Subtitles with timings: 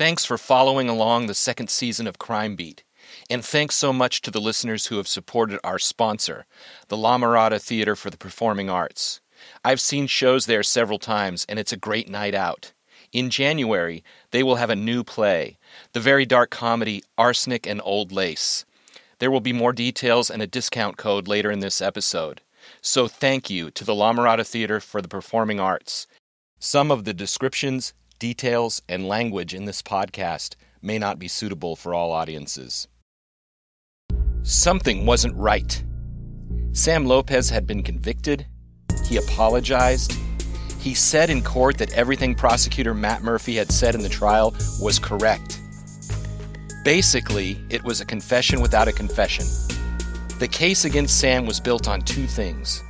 [0.00, 2.84] Thanks for following along the second season of Crime Beat.
[3.28, 6.46] And thanks so much to the listeners who have supported our sponsor,
[6.88, 9.20] the La Mirada Theater for the Performing Arts.
[9.62, 12.72] I've seen shows there several times, and it's a great night out.
[13.12, 15.58] In January, they will have a new play,
[15.92, 18.64] the very dark comedy Arsenic and Old Lace.
[19.18, 22.40] There will be more details and a discount code later in this episode.
[22.80, 26.06] So thank you to the La Mirada Theater for the Performing Arts.
[26.58, 31.92] Some of the descriptions, details, and language in this podcast may not be suitable for
[31.92, 32.86] all audiences.
[34.42, 35.82] Something wasn't right.
[36.72, 38.46] Sam Lopez had been convicted.
[39.06, 40.14] He apologized.
[40.78, 45.00] He said in court that everything prosecutor Matt Murphy had said in the trial was
[45.00, 45.60] correct.
[46.84, 49.46] Basically, it was a confession without a confession.
[50.38, 52.82] The case against Sam was built on two things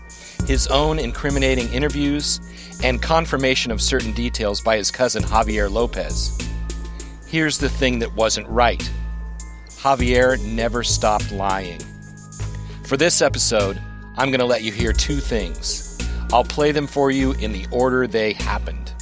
[0.51, 2.41] his own incriminating interviews
[2.83, 6.37] and confirmation of certain details by his cousin Javier Lopez.
[7.29, 8.91] Here's the thing that wasn't right
[9.69, 11.79] Javier never stopped lying.
[12.83, 13.81] For this episode,
[14.17, 15.97] I'm going to let you hear two things.
[16.33, 18.93] I'll play them for you in the order they happened.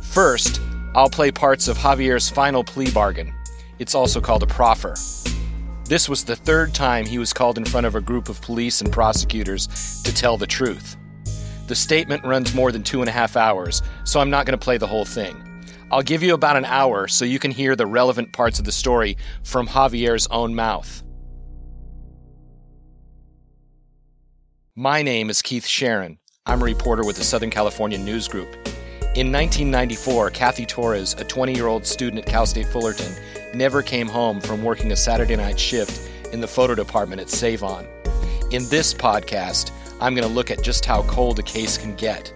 [0.00, 0.62] First,
[0.94, 3.34] I'll play parts of Javier's final plea bargain.
[3.78, 4.94] It's also called a proffer.
[5.88, 8.80] This was the third time he was called in front of a group of police
[8.80, 9.68] and prosecutors
[10.02, 10.96] to tell the truth.
[11.68, 14.64] The statement runs more than two and a half hours, so I'm not going to
[14.64, 15.40] play the whole thing.
[15.92, 18.72] I'll give you about an hour so you can hear the relevant parts of the
[18.72, 21.04] story from Javier's own mouth.
[24.74, 26.18] My name is Keith Sharon.
[26.46, 28.52] I'm a reporter with the Southern California News Group.
[29.14, 33.14] In 1994, Kathy Torres, a 20 year old student at Cal State Fullerton,
[33.56, 37.86] never came home from working a Saturday night shift in the photo department at Sav-On.
[38.50, 42.32] In this podcast, I'm going to look at just how cold a case can get.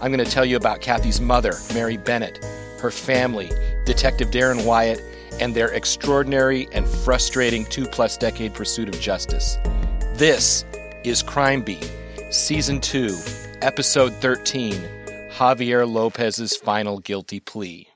[0.00, 2.42] I'm going to tell you about Kathy's mother, Mary Bennett,
[2.80, 3.50] her family,
[3.84, 5.02] Detective Darren Wyatt,
[5.40, 9.58] and their extraordinary and frustrating two plus decade pursuit of justice.
[10.14, 10.64] This
[11.04, 11.90] is Crime Beat,
[12.30, 13.16] Season 2,
[13.62, 14.88] Episode 13
[15.30, 17.89] Javier Lopez's Final Guilty Plea.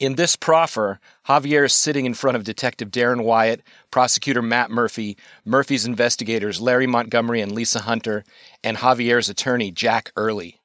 [0.00, 3.62] In this proffer, Javier is sitting in front of Detective Darren Wyatt,
[3.92, 8.24] prosecutor Matt Murphy, Murphy's investigators Larry Montgomery and Lisa Hunter,
[8.64, 10.60] and Javier's attorney Jack Early.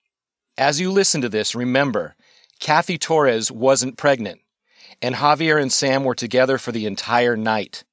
[0.58, 2.16] As you listen to this, remember,
[2.60, 4.42] Kathy Torres wasn't pregnant,
[5.00, 7.84] and Javier and Sam were together for the entire night.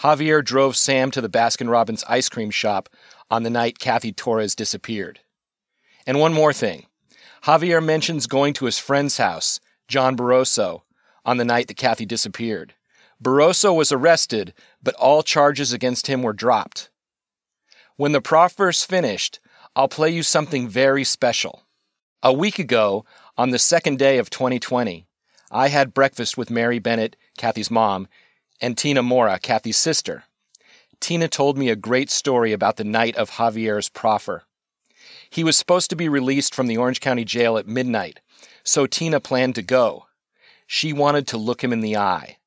[0.00, 2.88] Javier drove Sam to the Baskin Robbins ice cream shop
[3.28, 5.18] on the night Kathy Torres disappeared.
[6.06, 6.86] And one more thing
[7.42, 9.58] Javier mentions going to his friend's house
[9.88, 10.82] John Barroso,
[11.24, 12.74] on the night that Kathy disappeared.
[13.22, 14.52] Barroso was arrested,
[14.82, 16.90] but all charges against him were dropped.
[17.96, 19.40] When the proffer's finished,
[19.74, 21.62] I'll play you something very special.
[22.22, 23.04] A week ago,
[23.38, 25.06] on the second day of 2020,
[25.50, 28.08] I had breakfast with Mary Bennett, Kathy's mom,
[28.60, 30.24] and Tina Mora, Kathy's sister.
[31.00, 34.44] Tina told me a great story about the night of Javier's proffer.
[35.30, 38.20] He was supposed to be released from the Orange County Jail at midnight,
[38.66, 40.06] so Tina planned to go.
[40.66, 42.38] She wanted to look him in the eye.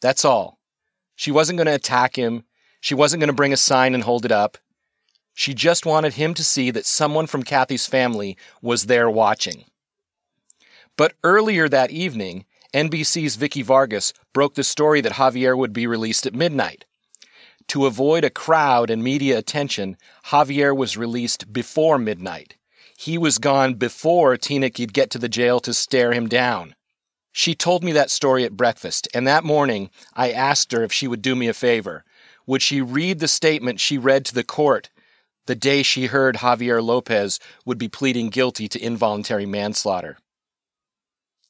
[0.00, 0.58] That's all.
[1.16, 2.44] She wasn't going to attack him.
[2.80, 4.58] She wasn't going to bring a sign and hold it up.
[5.32, 9.64] She just wanted him to see that someone from Kathy's family was there watching.
[10.96, 16.26] But earlier that evening, NBC's Vikki Vargas broke the story that Javier would be released
[16.26, 16.84] at midnight.
[17.68, 22.56] To avoid a crowd and media attention, Javier was released before midnight.
[22.96, 26.74] He was gone before Tina could get to the jail to stare him down.
[27.32, 31.08] She told me that story at breakfast, and that morning I asked her if she
[31.08, 32.04] would do me a favor.
[32.46, 34.90] Would she read the statement she read to the court
[35.46, 40.18] the day she heard Javier Lopez would be pleading guilty to involuntary manslaughter?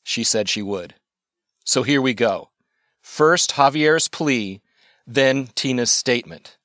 [0.02, 0.94] She said she would.
[1.64, 2.50] So here we go.
[3.00, 4.62] First, Javier's plea,
[5.06, 6.56] then Tina's statement.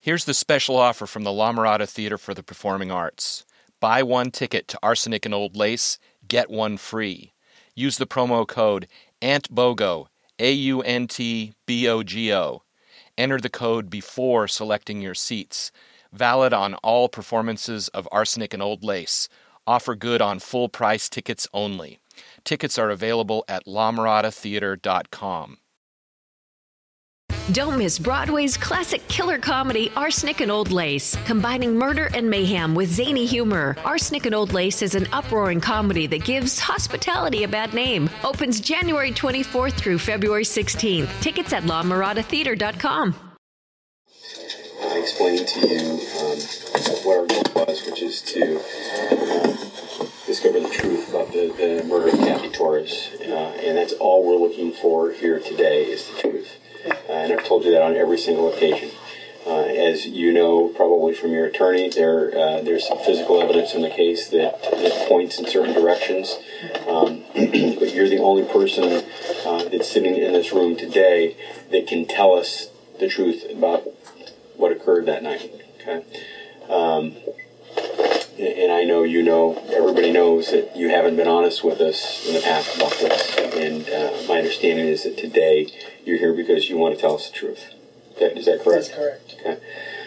[0.00, 3.44] Here's the special offer from the La Mirada Theater for the Performing Arts.
[3.80, 7.32] Buy one ticket to Arsenic and Old Lace, get one free.
[7.74, 8.88] Use the promo code
[9.22, 10.06] AUNTBOGO,
[10.40, 12.62] A U N T B O G O.
[13.16, 15.70] Enter the code before selecting your seats.
[16.12, 19.28] Valid on all performances of Arsenic and Old Lace.
[19.66, 22.00] Offer good on full price tickets only.
[22.42, 25.58] Tickets are available at lamiradatheater.com.
[27.52, 32.90] Don't miss Broadway's classic killer comedy, Arsenic and Old Lace, combining murder and mayhem with
[32.90, 33.74] zany humor.
[33.86, 38.10] Arsenic and Old Lace is an uproaring comedy that gives hospitality a bad name.
[38.22, 41.08] Opens January 24th through February 16th.
[41.22, 43.14] Tickets at lamiradatheater.com.
[44.82, 46.38] I explained to you um,
[47.02, 49.56] what our goal was, which is to uh,
[50.26, 53.08] discover the truth about the, the murder of Kathy Torres.
[53.22, 56.57] Uh, and that's all we're looking for here today is the truth.
[57.08, 58.90] And I've told you that on every single occasion.
[59.46, 63.80] Uh, as you know, probably from your attorney, there uh, there's some physical evidence in
[63.80, 66.36] the case that, that points in certain directions.
[66.86, 69.04] Um, but you're the only person
[69.46, 71.36] uh, that's sitting in this room today
[71.70, 72.68] that can tell us
[73.00, 73.84] the truth about
[74.56, 75.50] what occurred that night.
[75.80, 76.04] Okay.
[76.68, 77.16] Um,
[78.38, 82.34] and I know you know, everybody knows that you haven't been honest with us in
[82.34, 83.36] the past about this.
[83.54, 85.66] And uh, my understanding is that today
[86.08, 87.74] you're here because you want to tell us the truth.
[88.20, 88.88] Is that correct?
[88.88, 89.36] That's correct.
[89.40, 89.58] Okay.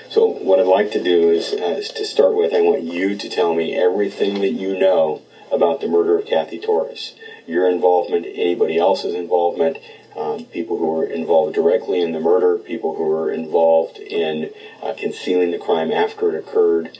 [0.09, 3.15] So what I'd like to do is, uh, is to start with, I want you
[3.15, 5.21] to tell me everything that you know
[5.51, 7.15] about the murder of Kathy Torres.
[7.48, 9.77] Your involvement, anybody else's involvement,
[10.18, 14.51] um, people who were involved directly in the murder, people who were involved in
[14.83, 16.97] uh, concealing the crime after it occurred,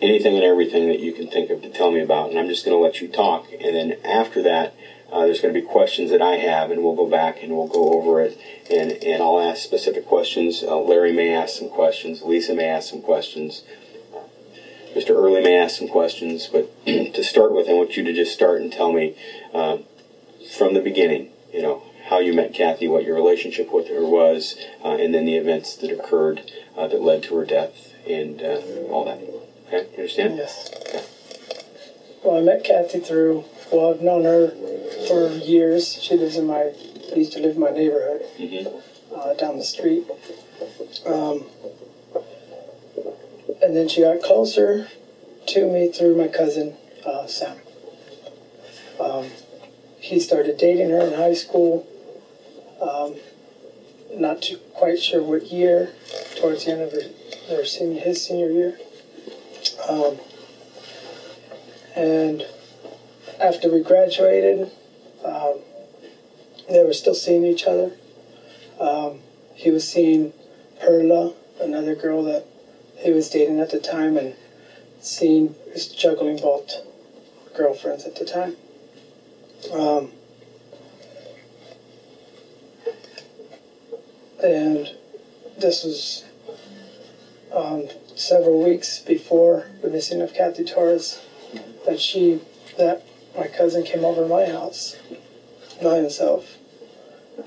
[0.00, 2.30] anything and everything that you can think of to tell me about.
[2.30, 3.48] And I'm just going to let you talk.
[3.52, 4.74] And then after that,
[5.12, 7.68] uh, there's going to be questions that I have, and we'll go back and we'll
[7.68, 8.38] go over it.
[8.70, 10.62] And, and I'll ask specific questions.
[10.62, 12.22] Uh, Larry may ask some questions.
[12.22, 13.62] Lisa may ask some questions.
[14.94, 15.10] Mr.
[15.10, 16.46] Early may ask some questions.
[16.46, 19.16] But to start with, I want you to just start and tell me
[19.54, 19.78] uh,
[20.56, 24.56] from the beginning, you know, how you met Kathy, what your relationship with her was,
[24.84, 28.60] uh, and then the events that occurred uh, that led to her death, and uh,
[28.90, 29.18] all that.
[29.66, 30.36] Okay, you understand?
[30.36, 30.70] Yes.
[32.24, 34.50] Well, I met Kathy through, well, I've known her
[35.06, 36.00] for years.
[36.02, 36.72] She lives in my,
[37.14, 39.14] used to live in my neighborhood Mm-hmm.
[39.14, 40.06] uh, down the street.
[41.04, 41.44] Um,
[43.62, 44.88] and then she got closer
[45.48, 47.58] to me through my cousin, uh, Sam.
[49.00, 49.26] Um,
[49.98, 51.86] he started dating her in high school.
[52.80, 53.16] Um,
[54.14, 55.92] not too, quite sure what year,
[56.36, 57.00] towards the end of her,
[57.48, 58.78] their senior, his senior year.
[59.88, 60.18] Um,
[61.96, 62.46] and
[63.40, 64.70] after we graduated,
[65.24, 65.60] um,
[66.68, 67.92] they were still seeing each other.
[68.80, 69.20] Um,
[69.54, 70.32] he was seeing
[70.80, 72.46] Perla, another girl that
[72.96, 74.34] he was dating at the time, and
[75.00, 76.70] seeing, was juggling both
[77.56, 78.56] girlfriends at the time.
[79.72, 80.12] Um,
[84.42, 84.94] and
[85.58, 86.24] this was
[87.52, 91.20] um, several weeks before the missing of Kathy Torres
[91.86, 92.40] that she
[92.76, 93.04] that
[93.38, 94.96] my cousin came over to my house
[95.80, 96.58] by himself.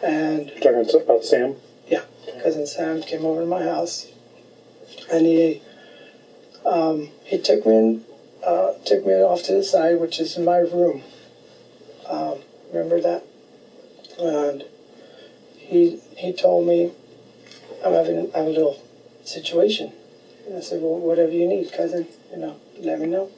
[0.01, 1.57] And You're talking about Sam?
[1.87, 2.03] Yeah.
[2.41, 4.07] Cousin Sam came over to my house.
[5.11, 5.61] And he
[6.65, 8.05] um, he took me in,
[8.45, 11.03] uh, took me off to the side which is in my room.
[12.07, 12.39] Um,
[12.71, 13.25] remember that?
[14.17, 14.63] And
[15.57, 16.91] he he told me
[17.83, 18.81] I'm having I have a little
[19.25, 19.91] situation.
[20.47, 23.29] And I said well whatever you need cousin you know let me know.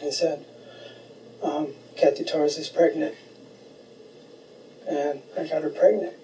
[0.00, 0.44] He said
[1.42, 3.14] um, Kathy Torres is pregnant
[4.88, 6.14] and I got her pregnant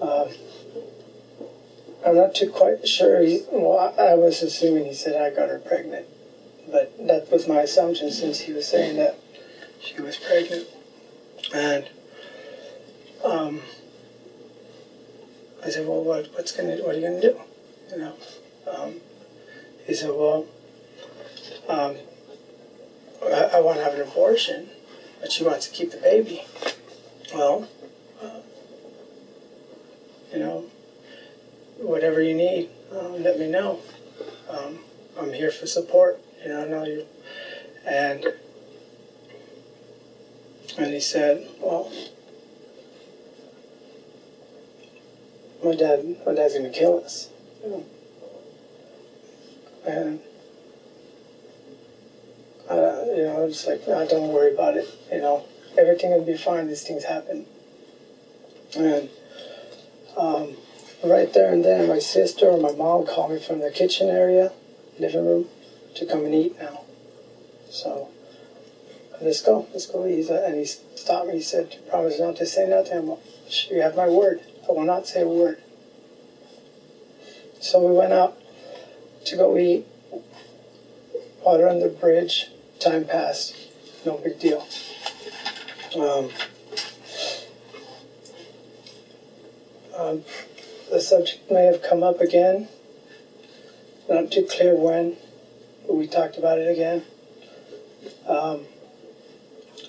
[0.00, 0.28] um,
[2.06, 3.20] I'm not too quite sure.
[3.20, 6.06] He, well, I, was assuming he said I got her pregnant,
[6.70, 9.18] but that was my assumption since he was saying that
[9.80, 10.68] she was pregnant.
[11.52, 11.88] And
[13.24, 13.60] um,
[15.64, 17.40] I said, "Well, what, what's gonna, what are you gonna do?"
[17.90, 18.14] You know.
[18.70, 18.94] Um,
[19.86, 20.46] he said, "Well,
[21.68, 21.96] um,
[23.22, 24.70] I, I want to have an abortion,
[25.20, 26.44] but she wants to keep the baby."
[27.34, 27.68] Well,
[30.32, 30.64] you know,
[31.78, 33.80] whatever you need, uh, let me know.
[34.48, 34.80] Um,
[35.18, 36.20] I'm here for support.
[36.42, 37.06] You know, I know you.
[37.86, 38.26] And
[40.76, 41.90] and he said, well,
[45.64, 47.30] my dad, my dad's gonna kill us.
[49.86, 50.20] And
[52.68, 54.88] uh, you know, it's like, no, don't worry about it.
[55.10, 55.44] You know,
[55.76, 56.68] everything will be fine.
[56.68, 57.46] These things happen.
[58.76, 59.08] And
[60.16, 60.56] um,
[61.04, 64.52] right there and then, my sister or my mom called me from the kitchen area,
[64.98, 65.46] living room,
[65.96, 66.82] to come and eat now.
[67.70, 68.08] So,
[69.20, 71.34] let's go, let's go and he stopped me.
[71.34, 73.20] He said, "Promise not to say nothing." Well,
[73.70, 74.40] you have my word.
[74.68, 75.62] I will not say a word.
[77.60, 78.38] So we went out
[79.26, 79.86] to go eat.
[81.44, 82.50] Water under the bridge.
[82.80, 83.56] Time passed.
[84.06, 84.66] No big deal.
[85.96, 86.30] Um,
[89.96, 90.24] um,
[90.90, 92.68] the subject may have come up again.
[94.08, 95.16] Not too clear when,
[95.86, 97.02] but we talked about it again.
[98.26, 98.66] Um,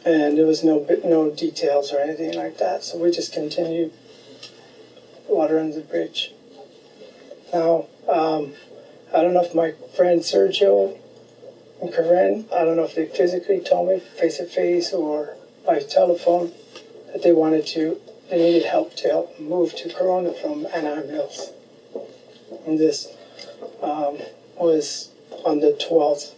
[0.06, 3.94] and there was no no details or anything like that, so we just continued
[5.28, 6.34] water under the bridge.
[7.54, 8.54] Now, um,
[9.14, 10.98] I don't know if my friend Sergio
[11.82, 15.80] and Corinne, I don't know if they physically told me face to face or by
[15.80, 16.52] telephone
[17.12, 21.52] that they wanted to, they needed help to help move to Corona from Anaheim Hills.
[22.66, 23.08] And this
[23.82, 24.18] um,
[24.58, 25.12] was
[25.46, 26.34] on the 12th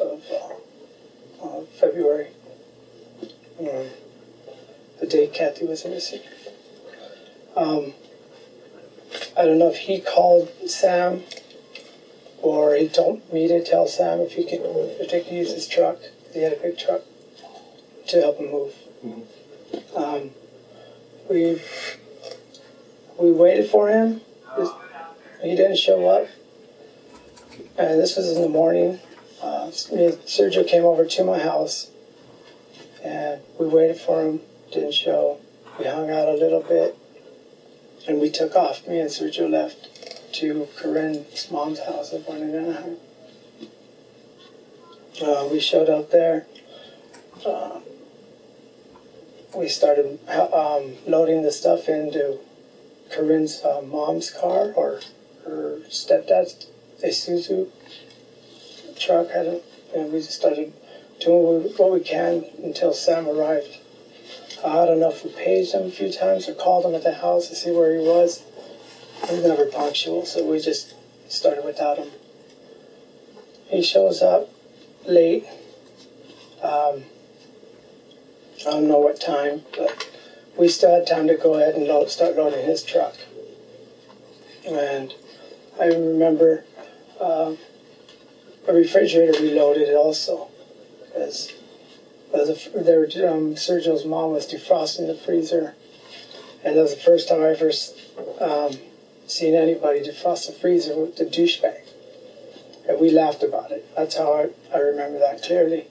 [0.00, 2.28] of uh, uh, February,
[3.58, 3.88] um,
[5.00, 6.20] the day Kathy was missing.
[7.56, 7.94] Um,
[9.36, 11.22] I don't know if he called Sam
[12.42, 15.66] or he told me to tell Sam if he could if they could use his
[15.66, 15.98] truck.
[16.32, 17.02] He had a big truck
[18.08, 18.74] to help him move.
[19.94, 20.30] Um,
[21.28, 21.60] we
[23.18, 24.20] we waited for him.
[25.42, 26.28] He didn't show up,
[27.78, 29.00] and this was in the morning.
[29.42, 31.90] Uh, Sergio came over to my house,
[33.02, 34.40] and we waited for him.
[34.72, 35.40] Didn't show.
[35.78, 36.96] We hung out a little bit,
[38.06, 38.86] and we took off.
[38.86, 39.99] Me and Sergio left
[40.32, 42.96] to Corinne's mom's house up in Anaheim.
[45.22, 46.46] Uh, we showed up there.
[47.44, 47.80] Uh,
[49.56, 52.38] we started um, loading the stuff into
[53.10, 55.00] Corinne's uh, mom's car or
[55.44, 56.66] her stepdad's
[57.04, 57.68] Isuzu
[58.98, 59.28] truck.
[59.30, 59.62] I don't,
[59.94, 60.72] and we just started
[61.20, 63.78] doing what we can until Sam arrived.
[64.64, 67.14] I don't know if we paged him a few times or called him at the
[67.14, 68.42] house to see where he was.
[69.28, 70.94] Was never punctual, so we just
[71.28, 72.08] started without him.
[73.68, 74.50] He shows up
[75.06, 75.46] late.
[76.62, 77.04] Um,
[78.66, 80.10] I don't know what time, but
[80.58, 83.14] we still had time to go ahead and load, start loading his truck.
[84.66, 85.14] And
[85.80, 86.64] I remember
[87.20, 87.54] uh,
[88.66, 90.48] a refrigerator we loaded also,
[91.04, 91.52] because
[92.32, 95.76] there, um, Sergio's mom was defrosting the freezer,
[96.64, 97.70] and that was the first time I ever
[98.40, 98.72] um,
[99.30, 101.80] seen anybody defrost the freezer with the douchebag.
[102.88, 103.86] And we laughed about it.
[103.96, 105.86] That's how I, I remember that clearly.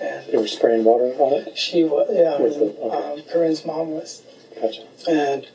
[0.00, 1.58] And they were spraying water on it?
[1.58, 2.38] She was, yeah.
[2.38, 3.22] The, okay.
[3.22, 4.22] um, Corinne's mom was.
[4.60, 4.86] Gotcha.
[5.08, 5.48] And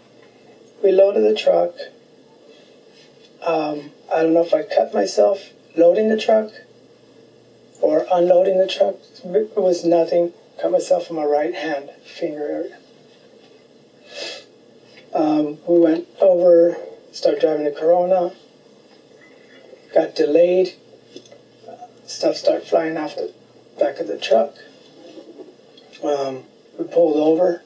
[0.83, 1.75] we loaded the truck.
[3.41, 6.51] Um, I don't know if I cut myself loading the truck
[7.81, 8.95] or unloading the truck.
[9.23, 10.33] It was nothing.
[10.61, 12.77] Cut myself in my right hand finger area.
[15.15, 16.75] Um, we went over,
[17.13, 18.33] started driving to Corona,
[19.93, 20.75] got delayed.
[22.05, 23.33] Stuff started flying off the
[23.79, 24.55] back of the truck.
[26.03, 26.43] Um,
[26.77, 27.63] we pulled over.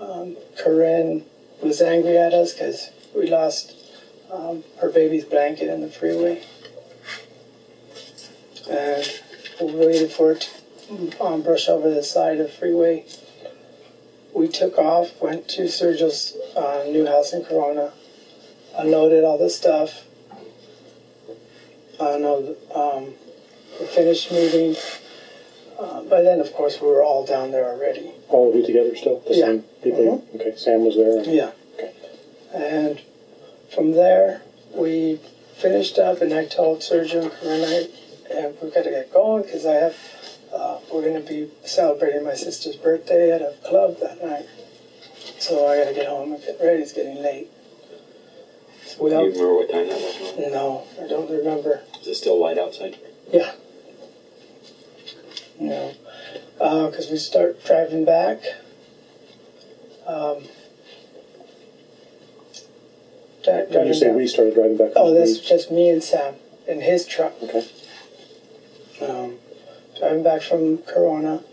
[0.00, 1.26] Um, Corinne
[1.62, 3.76] was angry at us because we lost
[4.32, 6.42] um, her baby's blanket in the freeway.
[8.70, 9.20] And
[9.60, 10.50] we waited for it
[10.88, 13.04] to um, brush over the side of the freeway.
[14.34, 17.92] We took off, went to Sergio's uh, new house in Corona,
[18.76, 20.04] unloaded all the stuff.
[22.00, 23.14] I don't know, um,
[23.78, 24.74] we finished moving.
[25.78, 28.12] Uh, by then, of course, we were all down there already.
[28.28, 29.20] All of you together still?
[29.20, 29.46] The yeah.
[29.46, 30.18] same people?
[30.18, 30.36] Mm-hmm.
[30.40, 31.22] Okay, Sam was there?
[31.24, 31.52] Yeah.
[31.74, 31.92] Okay.
[32.54, 33.00] And
[33.74, 34.42] from there,
[34.74, 35.20] we
[35.56, 37.88] finished up, and I told Sergio and Corinne,
[38.30, 39.96] and we've got to get going because I have,
[40.52, 44.46] uh, we're going to be celebrating my sister's birthday at a club that night.
[45.38, 46.82] So I got to get home and get ready.
[46.82, 47.48] It's getting late.
[48.84, 50.52] So Do you remember what time that was?
[50.52, 51.82] No, I don't remember.
[52.00, 52.98] Is it still light outside?
[53.32, 53.52] Yeah.
[55.58, 55.94] No,
[56.58, 58.42] because uh, we start driving back.
[60.06, 60.44] Um,
[63.44, 64.16] when you say back.
[64.16, 64.92] we started driving back?
[64.96, 66.34] Oh, that's just me and Sam
[66.66, 67.34] in his truck.
[67.42, 67.66] Okay.
[69.00, 69.38] Um,
[70.02, 71.44] driving back from Corona,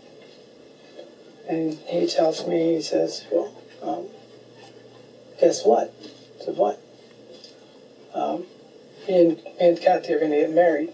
[1.48, 4.08] and he tells me, he says, "Well, um,
[5.40, 5.94] guess what?"
[6.40, 6.82] I said, "What?"
[8.12, 8.46] Um,
[9.06, 10.92] me and, me and Kathy are going to get married.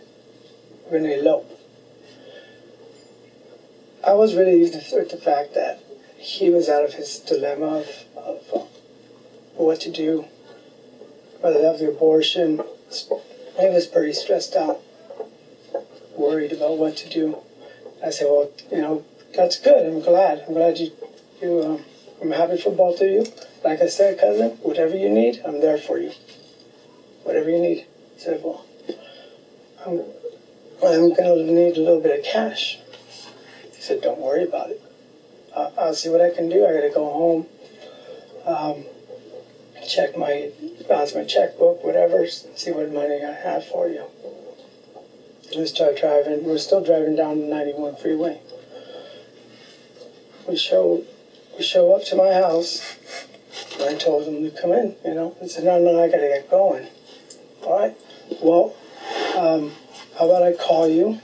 [0.84, 1.50] We're going to elope.
[4.06, 5.82] I was relieved with the fact that
[6.18, 8.64] he was out of his dilemma of, of uh,
[9.54, 10.26] what to do,
[11.40, 12.60] whether to have the abortion.
[13.58, 14.82] He was pretty stressed out,
[16.14, 17.42] worried about what to do.
[18.04, 19.86] I said, well, you know, that's good.
[19.86, 20.44] I'm glad.
[20.46, 20.92] I'm glad you,
[21.40, 21.84] you um,
[22.20, 23.26] I'm happy for both of you.
[23.64, 26.12] Like I said, cousin, whatever you need, I'm there for you.
[27.22, 27.86] Whatever you need.
[28.16, 28.64] I said, well,
[29.84, 30.00] I'm,
[30.84, 32.78] I'm going to need a little bit of cash.
[33.74, 34.82] He said, don't worry about it.
[35.54, 36.66] Uh, I'll see what I can do.
[36.66, 37.46] I got to go home,
[38.44, 38.84] um,
[39.86, 40.52] check my,
[40.88, 44.04] bounce my checkbook, whatever, see what money I have for you.
[45.54, 46.44] We start driving.
[46.44, 48.40] We're still driving down the 91 freeway.
[50.48, 51.04] We show,
[51.56, 52.96] we show up to my house.
[53.80, 55.36] I told them to come in, you know.
[55.40, 56.88] He said, no, no, I got to get going.
[57.62, 57.96] All right.
[58.42, 58.74] Well,
[59.36, 59.72] um,
[60.18, 61.20] how about I call you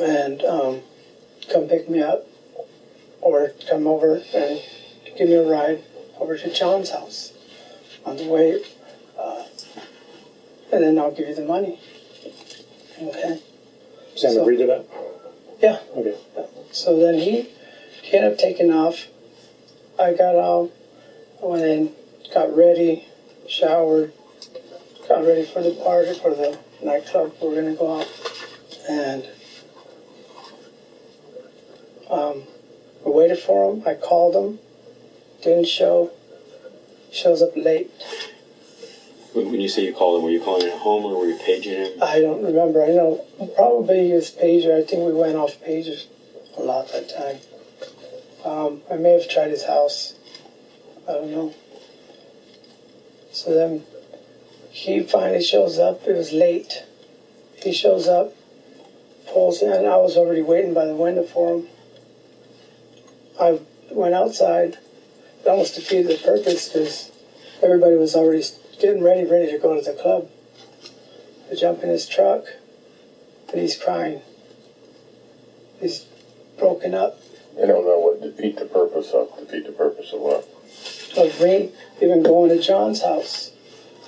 [0.00, 0.80] and um,
[1.52, 2.26] come pick me up
[3.20, 4.62] or come over and
[5.16, 5.82] give me a ride
[6.18, 7.32] over to John's house
[8.04, 8.62] on the way,
[9.18, 9.45] uh,
[10.72, 11.78] and then I'll give you the money.
[13.00, 13.40] Okay.
[14.16, 14.86] Sam So- agreed to that?
[15.60, 15.78] Yeah.
[15.96, 16.16] Okay.
[16.72, 17.48] So then he,
[18.02, 19.06] he ended up taking off.
[19.98, 20.70] I got out,
[21.42, 21.92] I went in,
[22.34, 23.06] got ready,
[23.48, 24.12] showered,
[25.08, 27.32] got ready for the party, for the nightclub.
[27.40, 28.08] We are going to go out.
[28.90, 29.26] And
[32.10, 32.42] um,
[33.04, 33.82] we waited for him.
[33.86, 34.58] I called him,
[35.42, 36.10] didn't show.
[37.12, 37.90] Shows up late.
[39.36, 41.74] When you say you called him, were you calling at home or were you paging
[41.74, 42.02] him?
[42.02, 42.82] I don't remember.
[42.82, 43.22] I know
[43.54, 44.74] probably his pager.
[44.74, 46.06] I think we went off pagers
[46.56, 47.36] a lot that time.
[48.46, 50.14] Um, I may have tried his house.
[51.06, 51.54] I don't know.
[53.30, 53.84] So then
[54.70, 56.06] he finally shows up.
[56.06, 56.84] It was late.
[57.62, 58.32] He shows up,
[59.30, 59.70] pulls in.
[59.70, 61.68] I was already waiting by the window for him.
[63.38, 64.78] I went outside.
[65.42, 67.12] It almost defeated the purpose because
[67.62, 68.42] everybody was already
[68.80, 70.28] getting ready, ready to go to the club.
[71.50, 72.44] I jump in his truck,
[73.50, 74.20] and he's crying.
[75.80, 76.06] He's
[76.58, 77.18] broken up.
[77.56, 79.36] I don't know what defeat the purpose of.
[79.38, 80.48] Defeat the purpose of what?
[81.16, 83.52] Of me even going to John's house.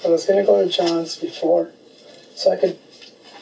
[0.04, 1.70] I was gonna go to John's before,
[2.34, 2.78] so I could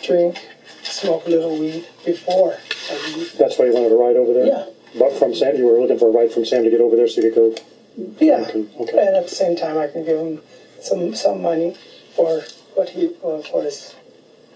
[0.02, 0.38] drink,
[0.82, 2.56] smoke a little weed before
[2.90, 3.36] I leave.
[3.36, 4.46] That's why you wanted to ride over there?
[4.46, 4.66] Yeah,
[4.98, 7.08] But from Sam, you were looking for a ride from Sam to get over there
[7.08, 8.14] so you could go.
[8.24, 8.40] yeah.
[8.48, 8.66] Okay.
[8.80, 9.06] okay.
[9.06, 10.40] And at the same time, I can give him
[10.80, 11.76] some some money
[12.14, 12.42] for
[12.74, 13.94] what he well, for his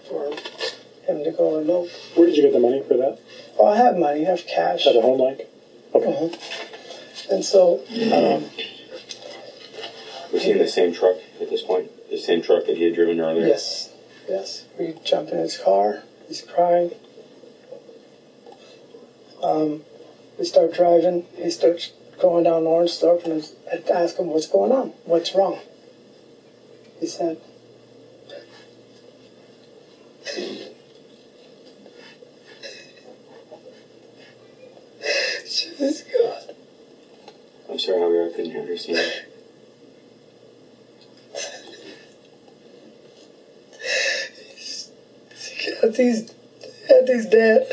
[0.07, 0.31] for
[1.05, 1.89] him to go elope.
[2.15, 3.19] Where did you get the money for that?
[3.57, 4.25] Well, I have money.
[4.25, 4.87] I have cash.
[4.87, 5.49] At a home like?
[5.93, 6.07] Okay.
[6.07, 7.31] Mhm.
[7.31, 7.79] And so,
[8.13, 8.49] um,
[10.33, 11.91] Was he in the same truck at this point?
[12.09, 13.47] The same truck that he had driven earlier?
[13.47, 13.89] yes,
[14.27, 16.03] yes, we jump in his car.
[16.27, 16.91] He's crying.
[19.41, 19.83] Um,
[20.37, 21.25] we start driving.
[21.35, 24.89] He starts going down Ornsdorf, and I ask him, "What's going on?
[25.05, 25.59] What's wrong?"
[27.01, 27.41] He said,
[35.43, 36.55] "Jesus God."
[37.67, 39.25] I'm sorry, Javier, I couldn't understand.
[45.81, 46.31] Kathy's,
[46.87, 47.67] Kathy's dead.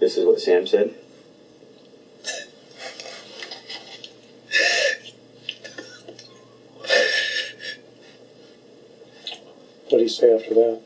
[0.00, 0.94] This is what Sam said?
[10.08, 10.80] He say after that?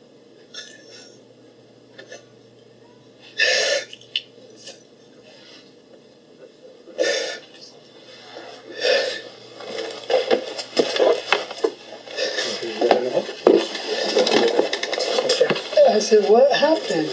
[15.89, 17.09] I said, "What happened?"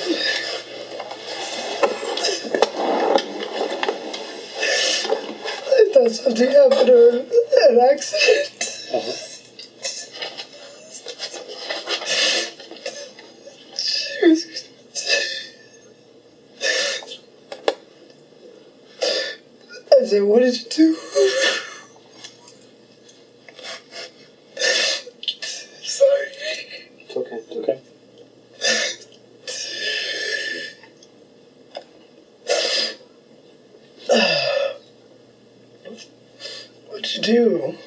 [5.62, 8.56] I thought something happened or an accident.
[13.76, 14.46] She was-
[19.92, 20.96] I said, "What did you do?"
[25.82, 26.28] Sorry.
[26.98, 27.40] It's okay.
[27.52, 27.80] Okay.
[36.88, 37.78] What'd you?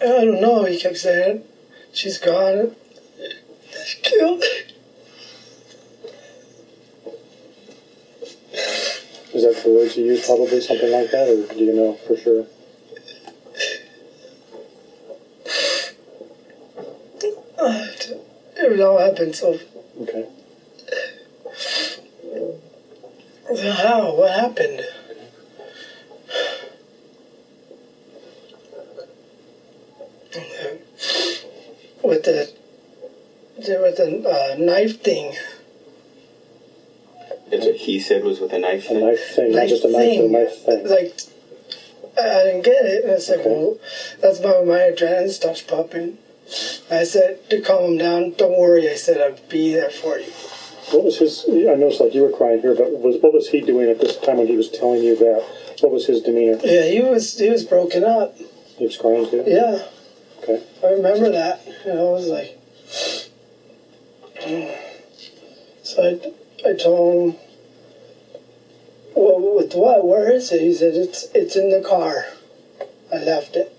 [0.00, 1.44] I don't know, he kept saying.
[1.92, 2.76] She's gone.
[3.84, 4.44] She killed.
[9.34, 10.26] Is that the words you used?
[10.26, 12.46] Probably something like that, or do you know for sure?
[18.60, 19.58] It all happened so.
[20.02, 20.26] Okay.
[23.72, 24.14] How?
[24.14, 24.82] What happened?
[32.02, 32.52] With the.
[33.56, 35.34] With the uh, knife thing.
[37.50, 39.00] That's what he said was with a knife A thing?
[39.00, 40.86] knife thing, not just a knife, but a knife thing.
[40.86, 41.18] Like,
[42.16, 43.04] I I didn't get it.
[43.04, 43.48] And I said, Okay.
[43.48, 43.78] well,
[44.20, 46.18] that's about when my adrenaline starts popping.
[46.90, 48.88] I said, to calm him down, don't worry.
[48.88, 50.32] I said, I'll be there for you.
[50.92, 51.44] What was his?
[51.48, 54.16] I noticed like you were crying here, but was what was he doing at this
[54.18, 55.44] time when he was telling you that?
[55.80, 56.58] What was his demeanor?
[56.64, 58.36] Yeah, he was he was broken up.
[58.36, 59.44] He was crying too.
[59.46, 59.82] Yeah,
[60.42, 60.62] Okay.
[60.82, 61.66] I remember that.
[61.84, 62.58] You know, I was like,
[65.82, 66.02] so
[66.64, 67.40] I, I told him,
[69.14, 70.06] well, with what?
[70.06, 70.60] Where is it?
[70.60, 72.26] He said, it's it's in the car.
[73.12, 73.74] I left it.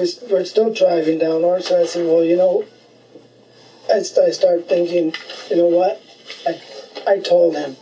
[0.00, 2.64] We- we're still driving down north, so I said, well, you know,
[3.90, 5.14] I, I start thinking,
[5.50, 6.00] you know what?
[6.46, 6.58] I,
[7.06, 7.76] I told him.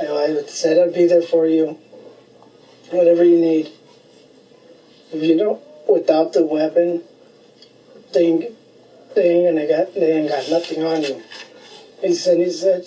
[0.00, 1.78] I, I said I'd be there for you,
[2.90, 3.70] whatever you need.
[5.12, 7.04] If you don't, without the weapon,
[8.12, 8.44] they ain't,
[9.14, 11.22] they ain't gonna got, they ain't got nothing on you.
[12.00, 12.84] He said, he said,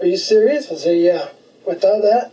[0.00, 0.68] are you serious?
[0.72, 1.28] I said, yeah.
[1.64, 2.32] Without that,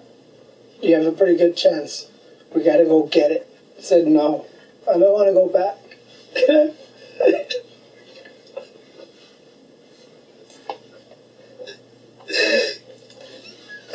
[0.82, 2.10] you have a pretty good chance.
[2.56, 3.48] We gotta go get it.
[3.78, 4.48] I said, no,
[4.88, 5.78] I don't want to go back.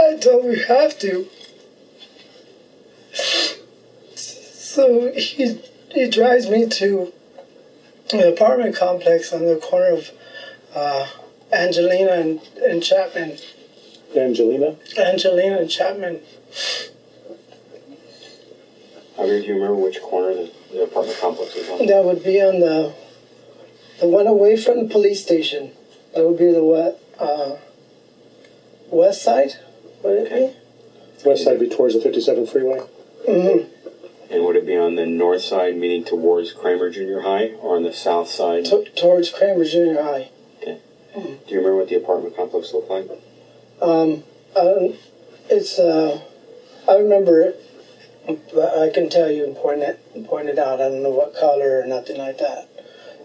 [0.01, 1.29] I told we have to.
[4.15, 5.61] So he,
[5.93, 7.13] he drives me to
[8.13, 10.11] an apartment complex on the corner of
[10.75, 11.07] uh,
[11.53, 13.39] Angelina and, and Chapman.
[14.17, 14.77] Angelina?
[14.99, 16.21] Angelina and Chapman.
[19.17, 21.87] Javier, do you remember which corner the, the apartment complex was on?
[21.87, 22.95] That would be on the
[24.01, 25.73] the one away from the police station.
[26.15, 27.57] That would be the what uh,
[28.91, 29.53] west side.
[30.03, 31.29] Would it be?
[31.29, 32.81] West side would be towards the 57 freeway?
[33.29, 34.33] Mm-hmm.
[34.33, 37.83] And would it be on the north side, meaning towards Kraemer Junior High, or on
[37.83, 38.65] the south side?
[38.65, 40.31] T- towards Kraemer Junior High.
[40.59, 40.81] Okay.
[41.15, 43.11] Do you remember what the apartment complex looked like?
[43.83, 44.23] Um,
[44.57, 44.97] I don't,
[45.49, 46.23] it's uh,
[46.89, 47.61] I remember it,
[48.27, 50.81] but I can tell you and point it point it out.
[50.81, 52.69] I don't know what color or nothing like that.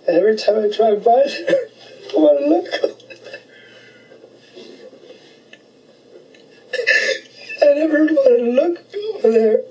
[0.08, 1.68] And every time I drive by there,
[2.14, 2.68] I want to look.
[7.62, 9.64] I never want to look over there.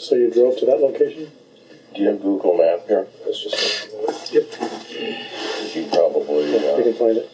[0.00, 1.30] So you drove to that location?
[1.94, 3.06] Do you have Google Map here?
[3.24, 4.32] That's just.
[4.32, 4.44] Yep.
[5.74, 7.30] You probably, Yeah, we uh, can find it.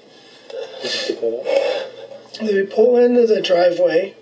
[0.83, 2.71] Let's get that up.
[2.71, 4.15] Pull into the driveway.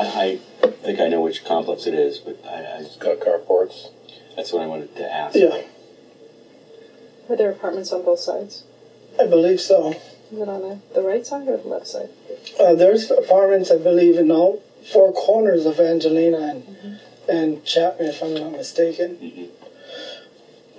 [0.00, 3.88] I, I think I know which complex it is, but I, I, got carports.
[4.36, 5.36] that's what I wanted to ask.
[5.36, 5.62] Yeah,
[7.28, 8.64] Are there apartments on both sides?
[9.18, 9.90] I believe so.
[10.32, 12.08] Is it on the, the right side or the left side?
[12.58, 18.22] Uh, there's apartments, I believe, in all four corners of Angelina and, and Chapman, if
[18.22, 19.50] I'm not mistaken.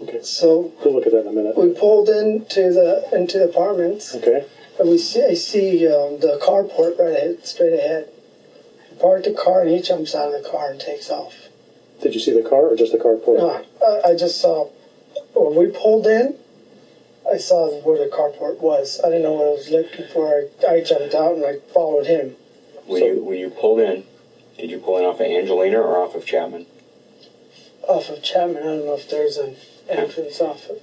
[0.02, 0.22] Okay.
[0.24, 1.56] So We'll look at that in a minute.
[1.58, 4.46] we pulled into the into the apartments, Okay.
[4.80, 8.10] and we see I see um, the carport right ahead, straight ahead.
[9.02, 11.34] We park the car, and he jumps out of the car and takes off.
[12.02, 13.38] Did you see the car or just the carport?
[13.38, 14.70] No, I, I just saw
[15.34, 16.36] when we pulled in.
[17.32, 19.00] I saw where the carport was.
[19.04, 20.44] I didn't know what I was looking for.
[20.68, 22.36] I, I jumped out and I followed him.
[22.86, 24.06] When you when you pulled in,
[24.58, 26.66] did you pull in off of Angelina or off of Chapman?
[27.88, 28.58] off of Chapman.
[28.58, 29.56] I don't know if there's an
[29.90, 30.78] entrance off of.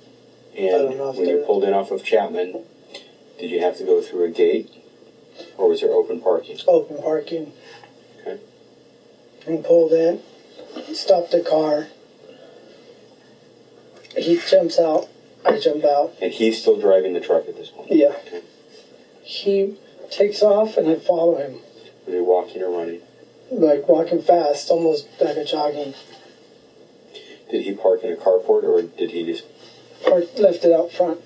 [0.54, 2.64] don't know And if when you pulled in off of Chapman,
[3.38, 4.70] did you have to go through a gate,
[5.57, 6.59] or was there open parking?
[6.66, 7.52] open parking.
[9.42, 9.55] Okay.
[9.55, 10.20] And pulled in,
[10.94, 11.88] stopped the car.
[14.16, 15.09] He jumps out.
[15.44, 16.14] I jump out.
[16.20, 17.90] And he's still driving the truck at this point.
[17.92, 18.09] Yeah.
[18.27, 18.42] Okay.
[19.22, 19.77] He
[20.11, 21.61] takes off and I follow him,
[22.07, 23.01] Are he walking or running?
[23.51, 25.94] like walking fast, almost like a jogging.
[27.51, 29.44] Did he park in a carport or did he just?
[30.05, 31.20] Park, left it out front.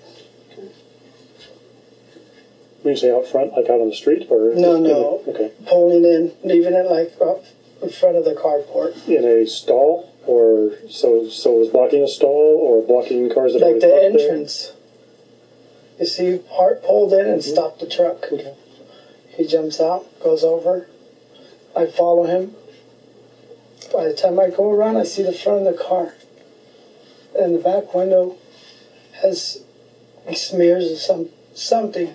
[2.83, 5.23] When you say out front, like out on the street, or No, in a- no.
[5.29, 7.45] okay, Pulling in, leaving it like up
[7.83, 9.09] in front of the carport.
[9.09, 12.31] in a stall, or so so it was blocking a stall,
[12.63, 14.11] or blocking cars that Like the parked there?
[14.11, 14.73] entrance.
[15.99, 17.53] You see, Hart pulled in and mm-hmm.
[17.53, 18.25] stopped the truck.
[18.33, 18.55] Okay.
[19.29, 20.89] He jumps out, goes over.
[21.77, 22.55] I follow him.
[23.93, 26.15] By the time I go around, I see the front of the car.
[27.39, 28.37] And the back window
[29.23, 29.63] has
[30.35, 32.15] smears of some something.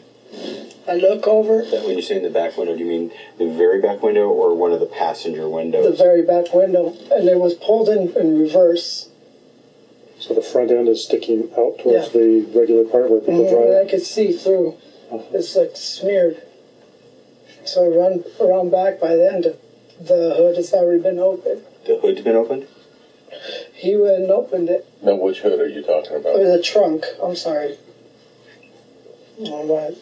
[0.88, 3.48] I look over That when you say in the back window, do you mean the
[3.48, 5.86] very back window or one of the passenger windows?
[5.86, 9.10] the very back window, and it was pulled in in reverse.
[10.20, 12.22] So the front end is sticking out towards Yeah.
[12.22, 14.76] the regular part where people Mhm, and I could see through.
[15.34, 16.42] It's like smeared.
[17.66, 19.00] So I run around back.
[19.00, 19.58] By then, the,
[20.02, 21.62] the hood has already been opened.
[21.86, 22.68] the hood's been opened.
[23.74, 24.86] He went and opened it.
[25.02, 26.40] Now, which hood are you talking Or about?
[26.40, 27.06] the trunk.
[27.22, 27.78] I'm sorry.
[29.40, 29.96] All right.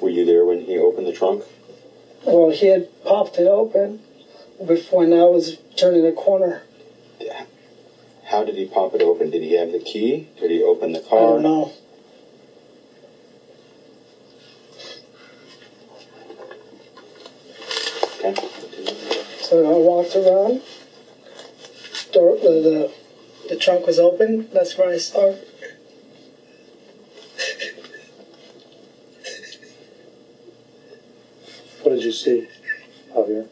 [0.00, 1.44] Were you there when he opened the trunk?
[2.24, 4.00] Well, he had popped it open
[4.64, 6.62] before when I was turning the corner.
[8.28, 9.30] How did he pop it open?
[9.30, 10.28] Did he have the key?
[10.38, 11.18] Did he open the car?
[11.18, 11.72] I don't know.
[18.18, 18.34] Okay.
[19.40, 20.60] So I walked around.
[22.12, 22.92] Door, the, the
[23.48, 24.48] the trunk was open.
[24.52, 25.34] That's where I saw.
[31.98, 32.46] Did you see,
[33.12, 33.48] Javier?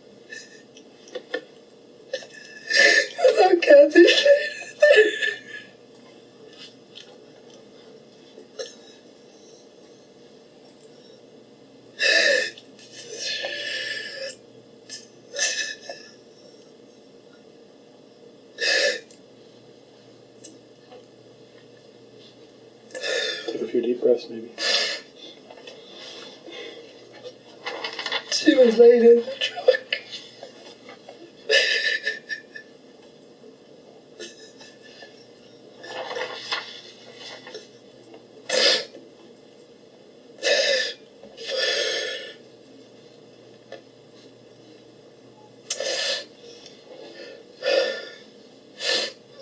[3.61, 4.06] Kathy.
[23.46, 24.52] Take a few deep breaths, maybe.
[28.30, 29.72] She was in the truck.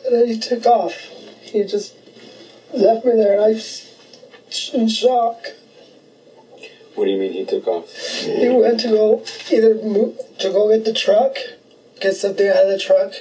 [0.05, 0.93] And then he took off.
[1.41, 1.95] He just
[2.75, 5.47] left me there, and I was in shock.
[6.95, 7.89] What do you mean he took off?
[8.21, 11.37] He went to go either move, to go get the truck,
[12.01, 13.15] get something out of the truck.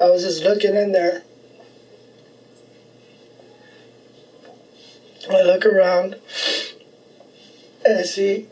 [0.00, 1.22] I was just looking in there.
[5.30, 6.16] I look around
[7.84, 8.48] and I see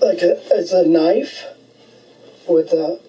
[0.00, 1.44] like a, it's a knife
[2.48, 3.00] with a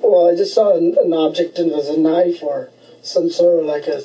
[0.00, 2.70] well, I just saw an, an object and it was a knife or
[3.02, 4.02] some sort of like a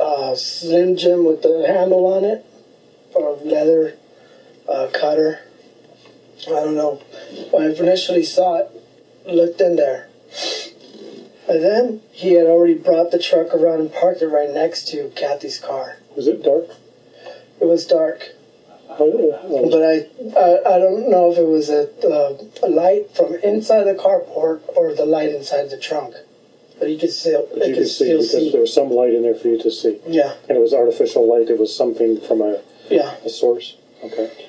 [0.00, 2.44] uh, slim jim with the handle on it
[3.14, 3.96] or leather
[4.68, 5.40] uh, cutter.
[6.46, 7.02] I don't know.
[7.50, 8.70] When I initially saw it,
[9.26, 10.08] looked in there.
[11.48, 15.10] And then he had already brought the truck around and parked it right next to
[15.16, 15.96] Kathy's car.
[16.14, 16.68] Was it dark?
[17.60, 18.34] It was dark,
[18.88, 20.06] but I
[20.38, 24.62] I, I don't know if it was a, uh, a light from inside the carport
[24.76, 26.14] or the light inside the trunk.
[26.78, 28.52] But you could still but you could could see still because see.
[28.52, 29.98] there was some light in there for you to see.
[30.06, 31.50] Yeah, And it was artificial light.
[31.50, 33.16] It was something from a, yeah.
[33.24, 33.76] a source.
[34.04, 34.47] Okay.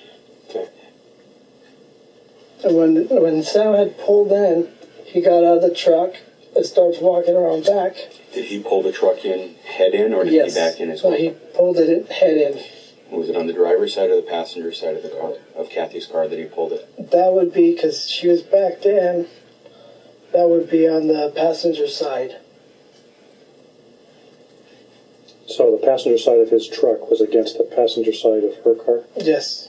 [2.63, 4.69] And when when Sam had pulled in,
[5.05, 6.15] he got out of the truck
[6.55, 7.95] and starts walking around back.
[8.33, 10.53] Did he pull the truck in head in, or did yes.
[10.53, 11.17] he back in as so well?
[11.17, 12.63] he pulled it in, head in.
[13.11, 16.05] Was it on the driver's side or the passenger side of the car, of Kathy's
[16.05, 17.11] car that he pulled it?
[17.11, 19.27] That would be because she was backed in.
[20.31, 22.37] That would be on the passenger side.
[25.47, 29.05] So the passenger side of his truck was against the passenger side of her car.
[29.17, 29.68] Yes.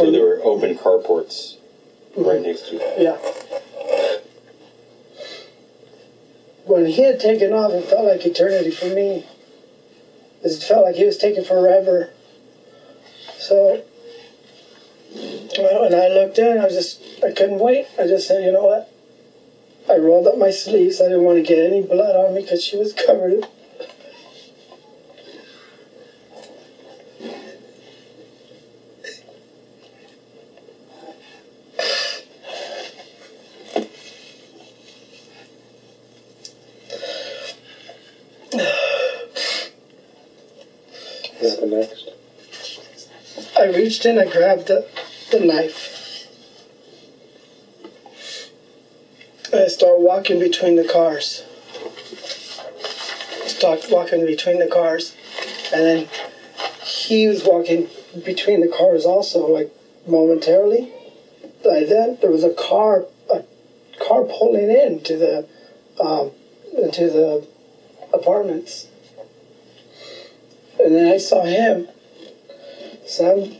[0.00, 1.58] So there were open carports
[2.16, 2.42] right mm-hmm.
[2.44, 3.02] next to it.
[3.02, 3.18] Yeah.
[6.64, 9.26] When he had taken off, it felt like eternity for me.
[10.42, 12.08] It felt like he was taking forever.
[13.38, 13.84] So,
[15.58, 17.86] well, when I looked in, I was just, I couldn't wait.
[17.98, 18.90] I just said, you know what?
[19.86, 21.00] I rolled up my sleeves.
[21.02, 23.44] I didn't want to get any blood on me because she was covered.
[41.40, 42.10] What happened next?
[43.58, 44.86] I reached in, I grabbed the,
[45.32, 46.28] the knife.
[49.52, 51.42] I start walking between the cars.
[53.48, 55.16] Start walking between the cars.
[55.74, 56.08] And then
[56.84, 57.88] he was walking
[58.24, 59.74] between the cars also, like
[60.06, 60.92] momentarily.
[61.64, 63.42] By then, there was a car, a
[63.98, 65.48] car pulling into the,
[66.00, 66.30] um,
[66.80, 67.44] into the
[68.14, 68.86] apartments.
[70.78, 71.88] And then I saw him.
[73.04, 73.56] Sam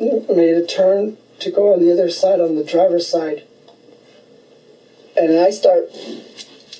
[0.00, 3.44] made a turn to go on the other side, on the driver's side.
[5.16, 5.90] And I start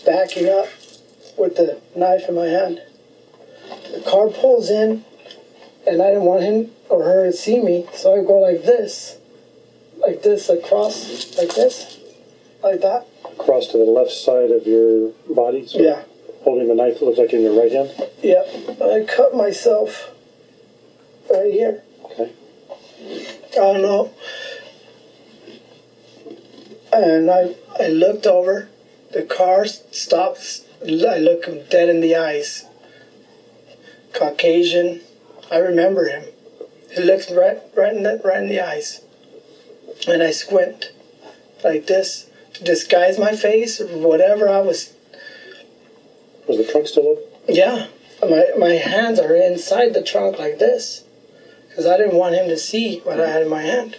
[0.06, 0.68] backing up
[1.36, 2.80] with the knife in my hand.
[3.92, 5.04] The car pulls in,
[5.86, 9.18] and I didn't want him or her to see me, so I go like this.
[9.98, 11.98] Like this, across, like this,
[12.62, 13.06] like that.
[13.38, 15.66] Cross to the left side of your body.
[15.66, 16.02] So Yeah,
[16.42, 17.90] Holding the knife, it looks like in your right hand.
[18.22, 18.42] yeah.
[18.80, 20.10] I cut myself
[21.30, 21.82] right here.
[23.58, 24.12] Don't know.
[26.92, 28.68] And I, I looked over.
[29.12, 30.64] The car stops.
[30.80, 32.66] I look him dead in the eyes.
[34.14, 35.00] Caucasian.
[35.50, 36.26] I remember him.
[36.94, 39.02] He looks right, right in the, right in the eyes.
[40.06, 40.92] And I squint
[41.64, 44.94] like this to disguise my face or whatever I was.
[46.46, 47.24] Was the trunk still open?
[47.48, 47.88] Yeah,
[48.22, 51.02] my my hands are inside the trunk like this,
[51.78, 53.96] because I didn't want him to see what I had in my hand.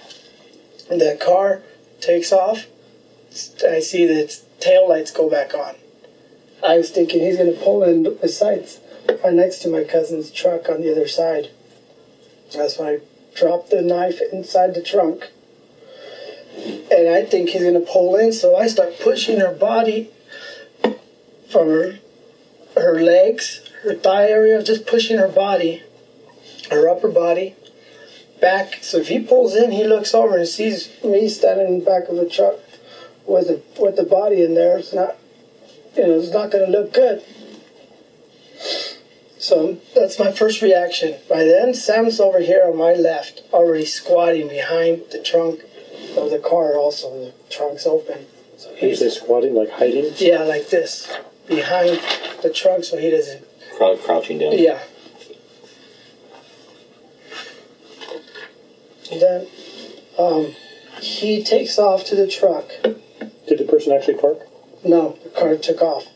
[0.91, 1.61] And the car
[2.01, 2.65] takes off.
[3.65, 5.75] I see the tail lights go back on.
[6.61, 8.81] I was thinking he's gonna pull in besides
[9.23, 11.51] right next to my cousin's truck on the other side.
[12.53, 12.99] That's when I
[13.33, 15.29] dropped the knife inside the trunk.
[16.57, 20.11] and I think he's gonna pull in, so I start pushing her body
[21.49, 21.99] from her
[22.75, 25.81] her legs, her thigh area, just pushing her body,
[26.69, 27.55] her upper body
[28.41, 28.79] back.
[28.81, 32.07] So if he pulls in, he looks over and sees me standing in the back
[32.09, 32.55] of the truck
[33.25, 34.77] with the with the body in there.
[34.77, 35.15] It's not,
[35.95, 37.23] you know, it's not gonna look good.
[39.37, 41.15] So that's my first reaction.
[41.29, 45.61] By then, Sam's over here on my left, already squatting behind the trunk
[46.17, 46.75] of the car.
[46.75, 48.25] Also, the trunk's open.
[48.57, 50.11] So You say he's squatting, like hiding?
[50.17, 51.09] yeah, like this,
[51.47, 52.01] behind
[52.41, 53.45] the trunk, so he doesn't.
[53.77, 54.57] Crouching down.
[54.57, 54.79] Yeah.
[59.11, 59.47] And then
[60.17, 60.55] um,
[61.01, 62.69] he takes off to the truck.
[62.83, 64.39] Did the person actually park?
[64.83, 66.07] No, the car took off.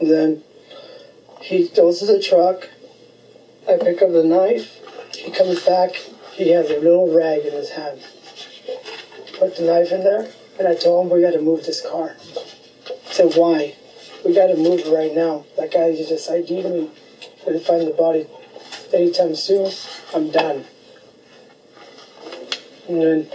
[0.00, 0.42] And then
[1.40, 2.68] he goes to the truck.
[3.68, 4.80] I pick up the knife.
[5.14, 5.94] He comes back.
[6.32, 8.00] He has a little rag in his hand.
[9.38, 12.16] Put the knife in there, and I told him we got to move this car.
[12.88, 13.74] I said, why?
[14.24, 15.44] We got to move it right now.
[15.56, 16.90] That guy just ID'd me.
[17.42, 18.26] I didn't find the body
[18.92, 19.70] anytime soon.
[20.14, 20.64] I'm done.
[22.88, 23.28] And then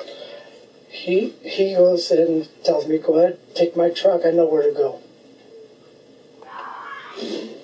[0.88, 4.26] he he goes and tells me, "Go ahead, take my truck.
[4.26, 5.00] I know where to go."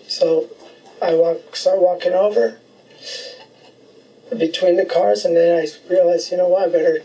[0.08, 0.50] So
[1.02, 2.60] I walk, start walking over
[4.36, 6.69] between the cars, and then I realize, you know what?
[6.69, 7.04] I better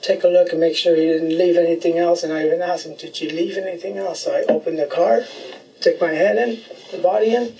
[0.00, 2.22] take a look and make sure he didn't leave anything else.
[2.22, 5.24] And I even asked him, "Did you leave anything else?" So I opened the car,
[5.80, 7.54] stick my head in, the body in,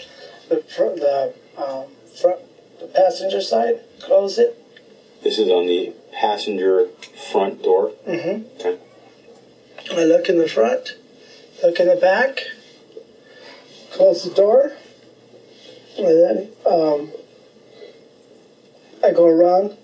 [0.49, 1.87] the fr- the um,
[2.21, 2.41] front,
[2.81, 4.59] the passenger side, close it.
[5.23, 6.89] This is on the passenger
[7.31, 7.93] front door.
[8.07, 8.67] Mm-hmm.
[8.67, 8.79] Okay.
[9.91, 10.97] I look in the front,
[11.63, 12.41] look in the back,
[13.91, 14.73] close the door,
[15.99, 17.13] and then um,
[19.05, 19.77] I go around,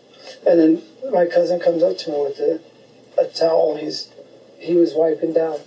[0.46, 2.60] and then my cousin comes up to me with a,
[3.20, 3.76] a towel.
[3.76, 4.12] He's
[4.58, 5.58] he was wiping down,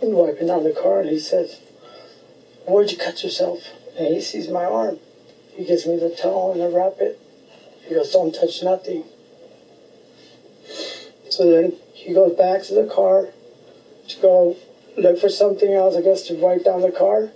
[0.00, 1.60] wiping down the car, and he says,
[2.66, 3.60] "Where'd you cut yourself?"
[3.98, 4.98] And he sees my arm.
[5.54, 7.18] He gives me the towel and I wrap it.
[7.88, 9.04] He goes, "Don't touch nothing."
[11.30, 13.28] So then he goes back to the car
[14.08, 14.56] to go
[14.96, 17.30] look for something else, I guess, to wipe down the car.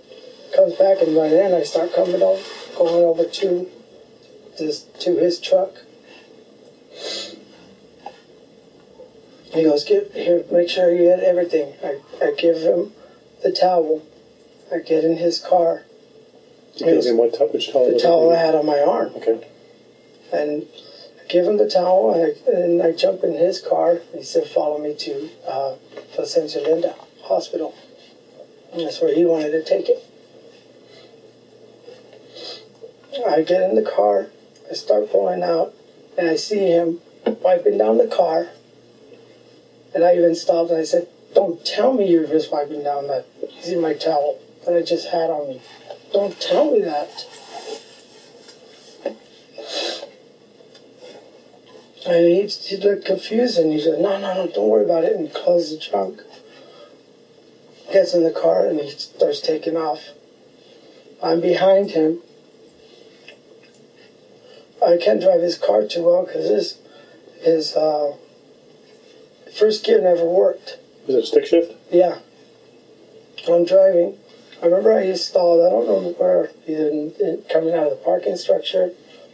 [0.55, 2.41] Comes back, and by then I start coming over,
[2.77, 3.69] going over to
[4.59, 5.71] this to his truck.
[9.53, 12.93] He goes, "Give here, make sure you get everything." I, I give him
[13.43, 14.01] the towel.
[14.73, 15.83] I get in his car.
[16.75, 17.91] You gave him what, towel- which towel?
[17.91, 19.45] The towel I had on my arm Okay.
[20.31, 20.65] and
[21.31, 24.01] give him the towel, and I, and I jump in his car.
[24.13, 25.75] He said, "Follow me to uh,
[26.13, 27.73] Placentia Linda Hospital."
[28.73, 30.03] And that's where he wanted to take it.
[33.25, 34.27] I get in the car.
[34.69, 35.73] I start pulling out,
[36.17, 38.49] and I see him wiping down the car.
[39.93, 43.25] And I even stopped and I said, "Don't tell me you're just wiping down that
[43.57, 45.61] using my towel that I just had on me.
[46.11, 47.25] Don't tell me that."
[52.05, 55.13] And he, he looked confused and he said, No, no, no, don't worry about it.
[55.13, 56.21] And he closed the trunk.
[57.91, 60.09] Gets in the car and he starts taking off.
[61.21, 62.21] I'm behind him.
[64.83, 66.79] I can't drive his car too well because his,
[67.41, 68.15] his uh,
[69.55, 70.79] first gear never worked.
[71.05, 71.73] Was it stick shift?
[71.91, 72.19] Yeah.
[73.47, 74.17] I'm driving.
[74.61, 75.65] I remember I stalled.
[75.65, 78.91] I don't know where, either in, in, coming out of the parking structure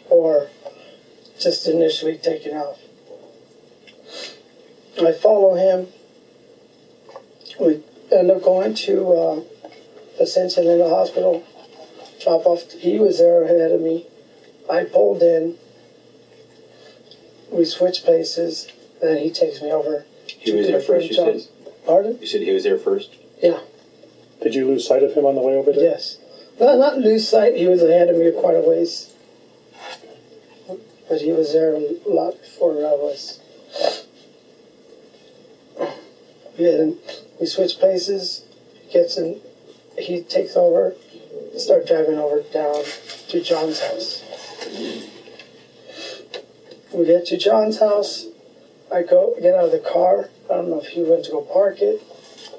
[0.10, 0.50] or
[1.40, 2.80] just initially taking off.
[5.02, 5.88] I follow him.
[7.60, 9.44] We end up going to uh,
[10.18, 10.54] the St.
[10.54, 11.46] Helena Hospital.
[12.22, 12.72] Drop off.
[12.72, 14.08] He was there ahead of me.
[14.70, 15.58] I pulled in.
[17.52, 18.72] We switch places,
[19.02, 20.06] and then he takes me over.
[20.28, 21.42] He to was there first, you said?
[21.86, 22.18] Pardon?
[22.20, 23.16] You said he was there first?
[23.42, 23.60] Yeah.
[24.42, 25.84] Did you lose sight of him on the way over there?
[25.84, 26.18] Yes.
[26.60, 27.56] No, not lose sight.
[27.56, 29.14] He was ahead of me quite a ways.
[31.10, 33.40] But he was there a lot before I was.
[36.58, 36.92] Yeah,
[37.40, 38.46] we switch places.
[38.92, 39.40] Gets in.
[39.98, 40.96] He takes over.
[41.58, 42.84] Start driving over down
[43.30, 44.24] to John's house.
[46.94, 48.26] We get to John's house.
[48.92, 50.30] I go get out of the car.
[50.50, 52.02] I don't know if he went to go park it.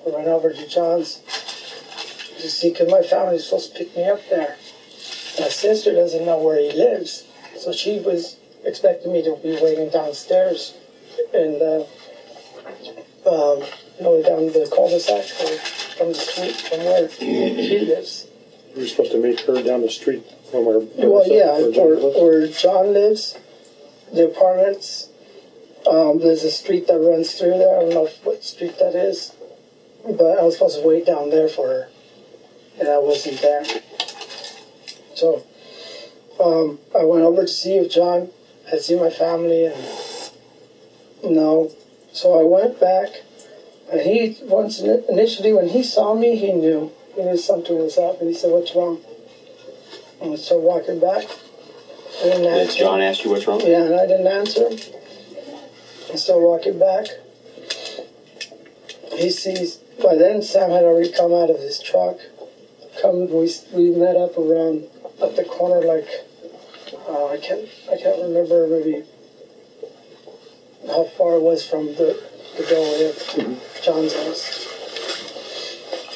[0.07, 1.23] I went over to John's
[2.41, 4.57] to see because my family's supposed to pick me up there.
[5.41, 7.27] My sister doesn't know where he lives,
[7.57, 10.75] so she was expecting me to be waiting downstairs
[11.35, 11.85] and uh,
[13.27, 13.63] um,
[13.99, 15.57] you know, down the cul-de-sac or
[15.97, 18.27] from the street from where he lives.
[18.75, 20.79] You were supposed to meet her down the street from where.
[20.79, 22.17] Well, yeah, where John or, lives?
[22.17, 23.39] or John lives.
[24.13, 25.09] The apartments
[25.89, 27.77] Um, there's a street that runs through there.
[27.79, 29.33] I don't know if- what street that is,
[30.05, 31.89] but I was supposed to wait down there for her,
[32.79, 33.65] and I wasn't there.
[35.15, 35.45] So
[36.41, 38.31] um, I went over to see if John
[38.71, 39.77] had see my family, and
[41.25, 41.71] no.
[42.13, 43.09] So I went back,
[43.91, 48.21] and he once initially when he saw me, he knew he knew something was up,
[48.21, 49.01] and he said, "What's wrong?"
[50.21, 51.25] And I started walking back.
[52.21, 52.71] I didn't Did.
[52.71, 53.61] John ask you what's wrong?
[53.61, 54.69] Yeah, and I didn't answer.
[56.13, 57.07] I started walking back.
[59.17, 59.77] He sees.
[60.03, 62.19] By then, Sam had already come out of his truck.
[63.01, 64.85] Come, we we met up around
[65.23, 66.09] at the corner, like
[67.09, 69.05] uh, I can't I can't remember maybe
[70.87, 72.23] how far it was from the
[72.57, 74.67] the doorway of John's house.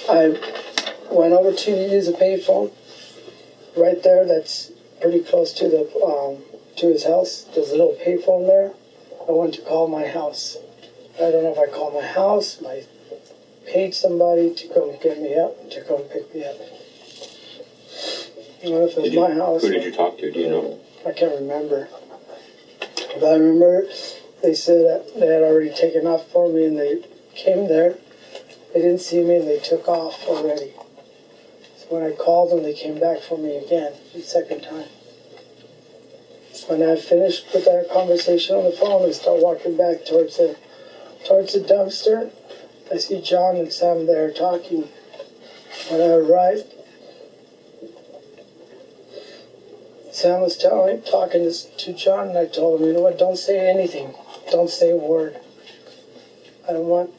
[0.08, 0.28] I
[1.10, 2.72] went over to use a payphone.
[3.76, 4.70] Right there, that's
[5.00, 6.42] pretty close to the um,
[6.76, 7.46] to his house.
[7.54, 8.72] There's a little payphone there.
[9.26, 10.58] I went to call my house.
[11.16, 12.62] I don't know if I called my house.
[12.66, 12.84] I
[13.66, 16.56] paid somebody to come get me up, to come pick me up.
[18.60, 19.62] I don't know if it was you- my house.
[19.62, 20.30] Who did you talk to?
[20.30, 20.78] Do you know?
[21.06, 21.88] I can't remember.
[23.14, 23.86] But I remember
[24.42, 27.96] they said they had already taken off for me and they came there.
[28.72, 30.72] They didn't see me and they took off already.
[31.76, 34.88] So when I called them, they came back for me again, the second time.
[36.68, 40.56] When I finished with our conversation on the phone and start walking back towards the
[41.26, 42.30] towards the dumpster,
[42.92, 44.88] I see John and Sam there talking.
[45.90, 46.71] When I arrived,
[50.12, 53.68] Sam was telling, talking to, John, and I told him, you know what, don't say
[53.70, 54.14] anything.
[54.50, 55.40] Don't say a word.
[56.68, 57.10] I don't want,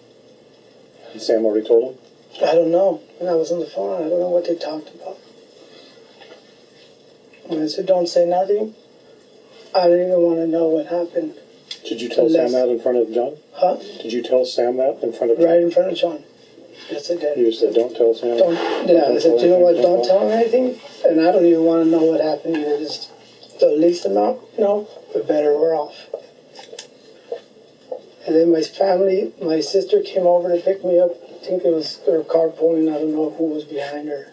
[1.18, 2.00] Sam already told him.
[2.48, 3.02] I don't know.
[3.18, 5.18] When I was on the phone, I don't know what they talked about.
[7.50, 8.76] And I said, don't say nothing.
[9.76, 11.34] I don't even want to know what happened.
[11.84, 13.38] Did you tell Unless- Sam that in front of John?
[13.54, 13.78] Huh?
[14.02, 15.48] Did you tell Sam that in front of John?
[15.48, 16.24] Right in front of John.
[16.90, 17.38] Yes, I did.
[17.38, 18.38] You said, don't tell Sam.
[18.38, 18.54] Don't,
[18.88, 20.80] yeah, I said, you know what, don't tell him anything.
[21.06, 22.80] And I don't even want to know what happened either.
[22.80, 23.12] Just
[23.60, 25.96] the least amount, you know, the better we're off.
[28.26, 31.12] And then my family, my sister came over to pick me up.
[31.12, 32.90] I think it was her carpooling.
[32.90, 34.32] I don't know who was behind her.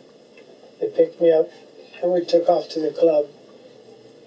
[0.81, 1.51] They picked me up
[2.03, 3.27] and we took off to the club.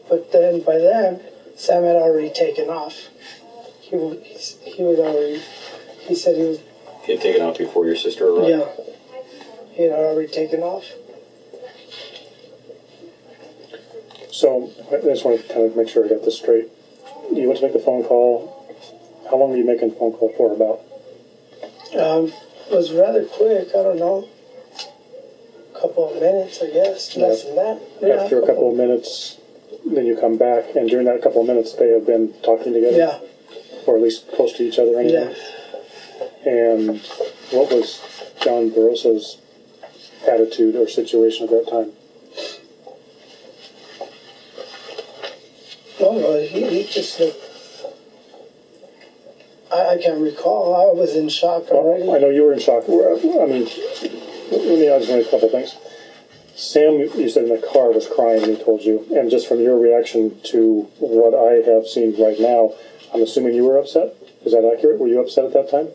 [0.09, 1.21] But then by then,
[1.55, 3.07] Sam had already taken off.
[3.81, 5.41] He was, he was already,
[6.01, 6.59] he said he was
[7.05, 8.49] He had taken off before your sister arrived.
[8.49, 8.65] yeah.
[9.73, 10.85] He had already taken off.
[14.31, 16.67] So I just want to kind of make sure I got this straight.
[17.31, 18.49] You went to make the phone call.
[19.29, 20.53] How long were you making the phone call for?
[20.53, 20.79] About
[21.99, 22.27] Um,
[22.71, 23.69] it was rather quick.
[23.69, 24.27] I don't know.
[25.75, 27.15] A couple of minutes, I guess.
[27.15, 27.81] Less than that.
[28.01, 29.37] Yeah, after a couple of minutes,
[29.85, 32.97] then you come back, and during that couple of minutes, they have been talking together,
[32.97, 33.19] Yeah,
[33.85, 35.33] or at least close to each other anyway.
[35.35, 35.52] yeah.
[36.45, 36.99] And
[37.51, 38.01] what was
[38.41, 39.37] John Barroso's
[40.27, 41.91] attitude or situation at that time?
[45.99, 47.39] No, no, uh, he, he just looked.
[49.71, 50.75] I, I can't recall.
[50.75, 52.03] I was in shock already.
[52.11, 52.83] I know you were in shock.
[52.85, 53.69] I mean,
[54.51, 55.75] let me ask you a couple things.
[56.55, 59.79] Sam, you said in the car was crying he told you, and just from your
[59.79, 62.73] reaction to what I have seen right now,
[63.13, 64.15] I'm assuming you were upset.
[64.45, 64.99] Is that accurate?
[64.99, 65.87] Were you upset at that time,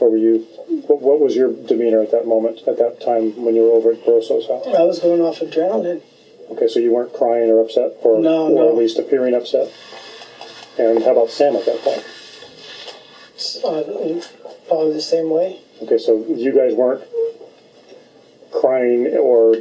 [0.00, 0.40] or were you?
[0.86, 3.92] What, what was your demeanor at that moment, at that time when you were over
[3.92, 4.66] at Barroso's house?
[4.66, 6.02] I was going off adrenaline.
[6.50, 8.68] Okay, so you weren't crying or upset, or, No, or no.
[8.68, 9.72] at least appearing upset.
[10.78, 12.04] And how about Sam at that point?
[13.64, 14.20] Uh,
[14.68, 15.60] probably the same way.
[15.82, 17.02] Okay, so you guys weren't
[18.52, 19.54] crying or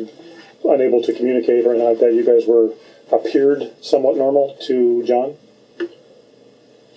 [0.64, 2.14] unable to communicate or anything like that.
[2.14, 2.72] You guys were
[3.12, 5.36] appeared somewhat normal to John.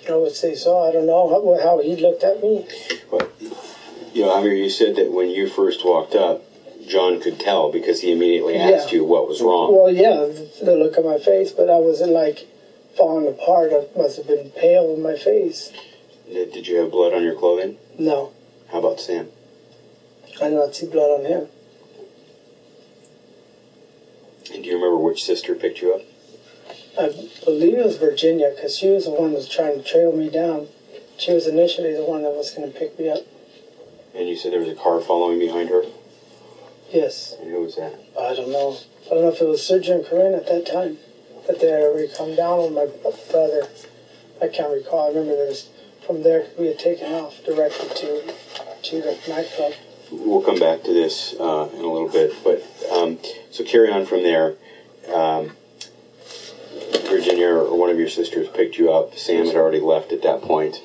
[0.08, 0.80] I would say so.
[0.82, 2.66] I don't know how, how he looked at me.
[3.10, 3.30] But,
[4.14, 6.42] you know, you said that when you first walked up,
[6.86, 8.98] John could tell because he immediately asked Yeah.
[9.00, 9.76] you what was wrong.
[9.76, 10.26] Well, yeah,
[10.64, 12.46] the look on my face, but I wasn't like
[12.96, 13.72] falling apart.
[13.72, 15.70] I must have been pale in my face.
[16.26, 17.76] Did did you have blood on your clothing?
[17.98, 18.32] No,
[18.72, 19.28] How about Sam?
[20.40, 21.48] I did not see blood on him.
[24.54, 26.02] And do you remember which sister picked you up?
[26.98, 30.16] I believe it was Virginia because she was the one that was trying to trail
[30.16, 30.66] me down.
[31.16, 33.20] She was initially the one that was going to pick me up.
[34.14, 35.84] And you said there was a car following behind her?
[36.90, 37.94] Yes, And who was that?
[38.18, 38.76] I don't know.
[39.06, 40.98] I don't know if it was Sergio and Corinne at that time
[41.46, 42.86] that they had already come down on my
[43.30, 43.68] brother.
[44.42, 45.06] I can't recall.
[45.06, 45.68] I remember there was
[46.04, 48.34] from there we had taken off directly to
[48.82, 49.74] to the nightclub.
[50.10, 53.18] We'll come back to this uh, in a little bit, but um,
[53.50, 54.56] so carry on from there.
[55.12, 55.52] Um,
[57.08, 59.16] Virginia or one of your sisters picked you up.
[59.16, 60.76] Sam had already left at that point,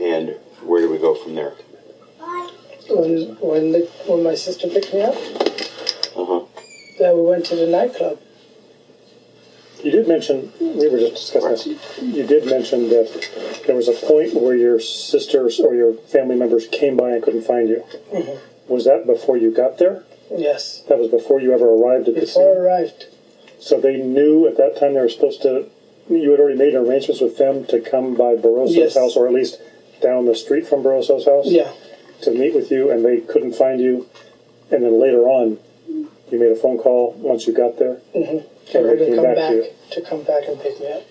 [0.00, 1.54] and where do we go from there?
[2.88, 5.14] When when the, when my sister picked me up,
[6.16, 6.40] Uh huh.
[6.98, 8.18] then we went to the nightclub.
[9.82, 13.92] You did mention, we were just discussing this, you did mention that there was a
[14.06, 17.82] point where your sisters or your family members came by and couldn't find you.
[18.68, 20.04] Was that before you got there?
[20.30, 22.42] Yes, That was before you ever arrived at the scene.
[22.44, 23.06] before I arrived.
[23.62, 25.66] So they knew at that time they were supposed to,
[26.10, 28.94] you had already made arrangements with them to come by Barroso's Yes.
[28.96, 29.60] house, or at least
[30.02, 31.46] down the street from Barroso's house?
[31.46, 31.70] Yeah,
[32.22, 34.08] To meet with you, and they couldn't find you,
[34.72, 35.58] and then later on,
[35.88, 36.08] you
[36.40, 37.98] made a phone call once you got there?
[38.12, 38.42] for And
[38.74, 39.64] her they to came come back back, to you?
[39.92, 41.02] to come back and pick me up.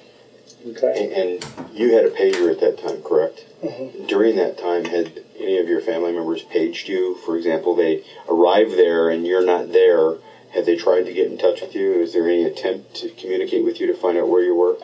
[0.67, 1.39] Okay.
[1.39, 3.45] And you had a pager at that time, correct?
[3.63, 4.07] Mm-hmm.
[4.07, 7.15] During that time, had any of your family members paged you?
[7.25, 10.15] For example, they arrive there and you're not there.
[10.53, 11.93] Had they tried to get in touch with you?
[11.93, 14.77] Is there any attempt to communicate with you to find out where you were?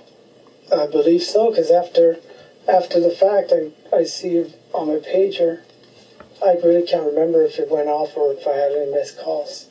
[0.73, 2.17] I believe so, because after
[2.67, 5.61] after the fact, I, I see on my pager,
[6.43, 9.69] I really can't remember if it went off or if I had any missed calls.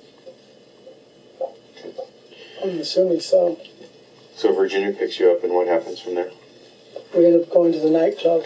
[2.63, 3.61] I'm assuming so.
[4.35, 6.31] So Virginia picks you up, and what happens from there?
[7.15, 8.45] We end up going to the nightclub.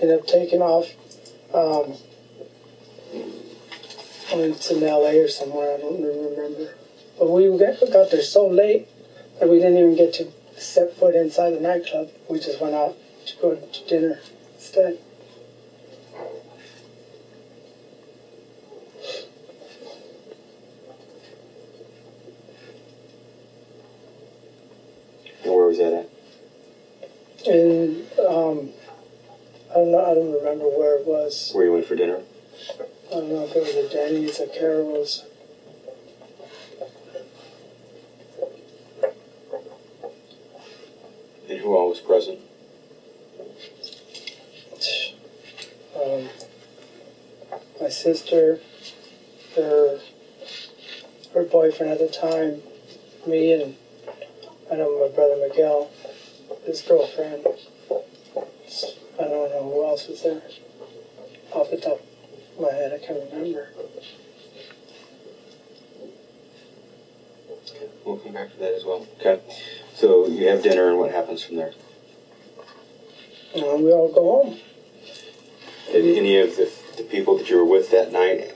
[0.00, 0.88] End up taking off.
[1.52, 1.94] Um,
[4.36, 6.74] went in LA or somewhere, I don't remember.
[7.18, 8.88] But we got, there so late
[9.38, 12.10] that we didn't even get to set foot inside the nightclub.
[12.28, 14.20] We just went out to go to dinner
[14.54, 14.98] instead.
[25.44, 26.10] And where was that at?
[27.46, 28.70] And um,
[29.70, 31.52] I don't know, I don't remember where it was.
[31.52, 32.22] Where you went for dinner?
[33.14, 35.24] I don't know if it was a Denny's, a Carrows.
[41.48, 42.40] And who all was present?
[45.94, 46.28] Um,
[47.80, 48.58] my sister,
[49.54, 50.00] her,
[51.34, 52.62] her boyfriend at the time,
[53.28, 53.76] me, and
[54.72, 55.88] I know my brother Miguel,
[56.66, 57.46] his girlfriend.
[57.46, 60.42] I don't know who else was there.
[61.52, 62.00] Off the top
[62.60, 63.68] my head, I can't remember.
[67.50, 69.06] Okay, We'll come back to that as well.
[69.20, 69.40] Okay.
[69.94, 71.72] So you have dinner, and what happens from there?
[73.54, 74.58] We all go home.
[75.90, 78.54] Did any of the, the people that you were with that night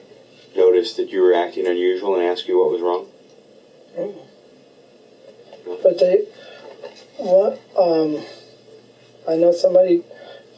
[0.56, 3.06] notice that you were acting unusual and ask you what was wrong?
[3.96, 4.14] No.
[5.82, 6.24] But they,
[7.18, 7.60] what?
[7.78, 8.24] Um,
[9.28, 10.02] I know somebody,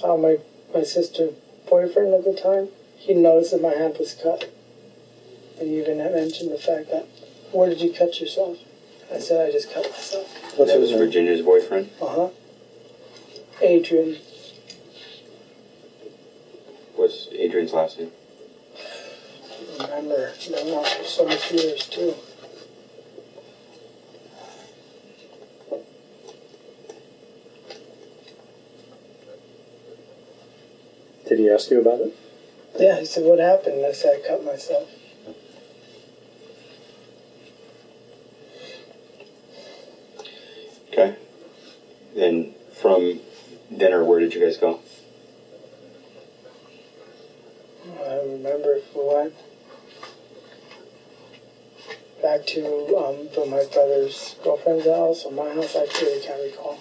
[0.03, 0.38] uh, my
[0.74, 1.30] my sister
[1.68, 2.68] boyfriend at the time,
[3.01, 4.53] he noticed that my hand was cut,
[5.59, 7.07] and he even had mentioned the fact that,
[7.51, 8.59] where did you cut yourself?
[9.12, 10.32] I said I just cut myself.
[10.57, 10.98] What's that his was name?
[11.01, 11.90] Virginia's boyfriend.
[12.01, 12.28] Uh huh.
[13.62, 14.16] Adrian,
[16.94, 18.12] What's Adrian's last name?
[19.80, 22.14] remember, been on for so many years too.
[31.26, 32.19] Did he ask you about it?
[32.81, 33.74] Yeah, he said, what happened?
[33.76, 34.89] And I said, I cut myself.
[40.89, 41.14] Okay.
[42.16, 43.20] Then from
[43.76, 44.81] dinner, where did you guys go?
[48.03, 49.35] I remember if we went
[52.22, 55.76] back to um, to my brother's girlfriend's house or my house.
[55.76, 56.78] I really can't recall.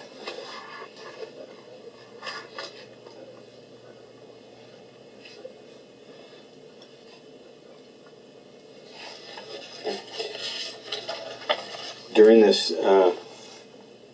[12.20, 13.16] During this uh,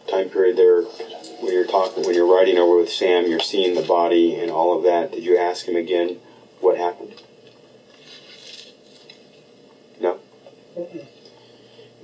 [0.08, 0.82] time period there,
[1.40, 4.78] when you're talking, when you're riding over with Sam, you're seeing the body and all
[4.78, 5.10] of that.
[5.10, 6.20] Did you ask him again
[6.60, 7.20] what happened?
[10.00, 10.20] No.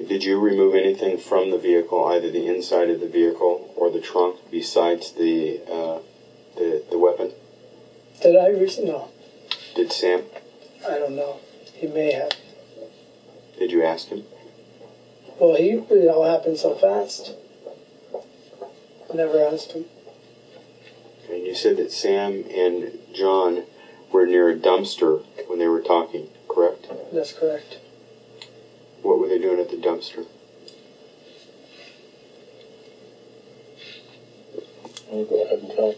[0.09, 4.01] Did you remove anything from the vehicle, either the inside of the vehicle or the
[4.01, 6.01] trunk, besides the uh,
[6.57, 7.31] the, the weapon?
[8.21, 8.91] Did I recently?
[8.91, 9.09] No,
[9.77, 10.25] Did Sam?
[10.85, 11.39] I don't know.
[11.75, 12.33] He may have.
[13.57, 14.25] Did you ask him?
[15.43, 17.35] Well, he it all happened so fast.
[19.13, 19.87] I never asked him.
[21.29, 23.65] And you said that Sam and John
[24.13, 26.87] were near a dumpster when they were talking, correct?
[27.13, 27.79] That's correct.
[29.03, 30.27] What were they doing at the dumpster?
[35.11, 35.95] I'll go ahead and tell.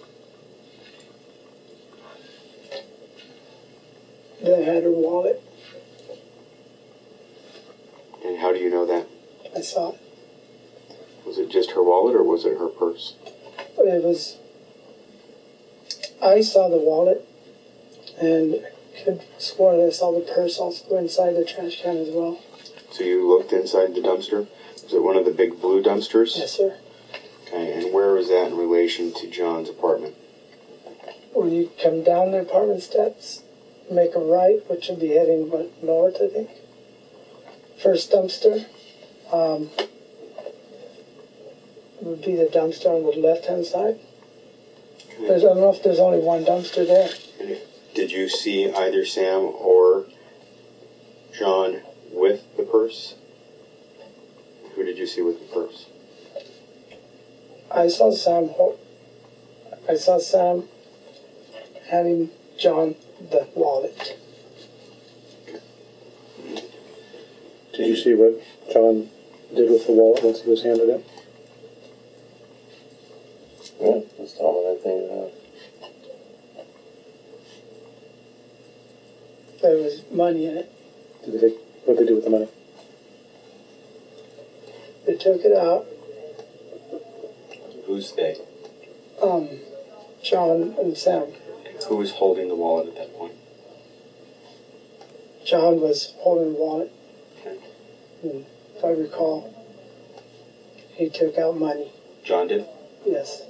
[4.42, 5.42] They had her wallet.
[8.24, 9.08] And how do you know that?
[9.56, 10.00] I saw it.
[11.24, 12.44] Was it just her wallet or was
[16.34, 17.24] I saw the wallet,
[18.20, 22.08] and I could swear that I saw the purse also inside the trash can as
[22.08, 22.40] well.
[22.90, 24.48] So you looked inside the dumpster?
[24.82, 26.36] Was it one of the big blue dumpsters?
[26.36, 26.76] Yes, sir.
[27.46, 30.16] Okay, and where was that in relation to John's apartment?
[31.32, 33.44] When you come down the apartment steps,
[33.88, 35.48] make a right, which would be heading
[35.82, 36.50] north, I think.
[37.80, 38.66] First dumpster
[39.32, 39.70] um,
[42.00, 44.00] would be the dumpster on the left-hand side.
[45.26, 47.08] There's, I don't know if there's only one dumpster there.
[47.94, 50.06] Did you see either Sam or
[51.32, 51.80] John
[52.12, 53.14] with the purse?
[54.74, 55.86] Who did you see with the purse?
[57.70, 58.48] I saw Sam.
[58.48, 58.78] Ho-
[59.88, 60.64] I saw Sam
[61.88, 64.18] handing John the wallet.
[67.72, 68.40] Did you see what
[68.72, 69.08] John
[69.54, 71.06] did with the wallet once he was handed it?
[73.80, 75.10] Yeah, just tell me that thing.
[75.10, 75.28] Uh,
[79.64, 80.70] There was money in it.
[81.24, 81.48] Did they,
[81.86, 82.48] what did they do with the money?
[85.06, 85.86] They took it out.
[87.86, 88.36] Who's they?
[89.22, 89.48] Um,
[90.22, 91.28] John and Sam.
[91.88, 93.32] Who was holding the wallet at that point?
[95.46, 96.92] John was holding the wallet.
[97.40, 97.56] Okay.
[98.22, 98.44] And
[98.76, 99.64] if I recall,
[100.92, 101.90] he took out money.
[102.22, 102.66] John did?
[103.06, 103.44] Yes.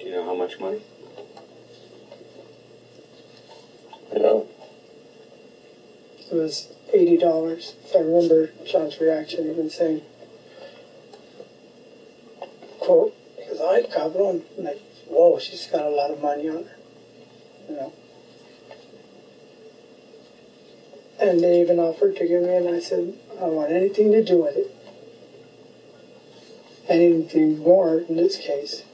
[0.00, 0.82] Do you know how much money?
[4.12, 4.48] you know,
[6.30, 7.74] It was eighty dollars.
[7.94, 10.02] I remember John's reaction, even saying,
[12.78, 16.76] "quote," because I caught on like, "Whoa, she's got a lot of money on her,"
[17.68, 17.92] you know.
[21.18, 24.22] And they even offered to give me, and I said, "I don't want anything to
[24.22, 24.70] do with it.
[26.88, 28.84] Anything more in this case,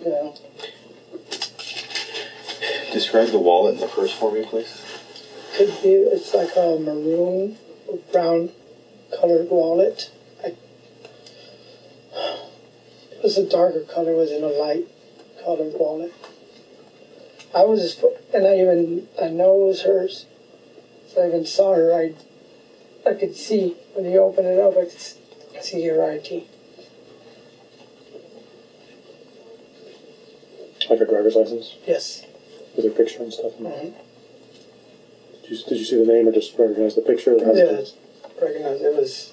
[0.00, 0.34] you know."
[2.92, 4.82] Describe the wallet in the purse for me, please.
[5.58, 8.50] Could be it's like a maroon or brown
[9.18, 10.08] colored wallet.
[10.44, 10.54] I,
[13.10, 14.86] it was a darker color, was in a light
[15.44, 16.14] colored wallet.
[17.52, 20.26] I was just, and I even I know it was hers.
[21.08, 21.92] So I even saw her.
[21.92, 22.14] I
[23.04, 24.76] I could see when you open it up.
[24.76, 26.46] I could see her ID.
[30.88, 32.24] Like a driver's license Yes.
[32.76, 33.52] with her picture and stuff?
[33.54, 33.92] Mhm.
[35.48, 37.34] Did, you, did you see the name or just recognize the picture?
[37.34, 38.44] Or how did Yeah.
[38.44, 39.32] Recognize it was.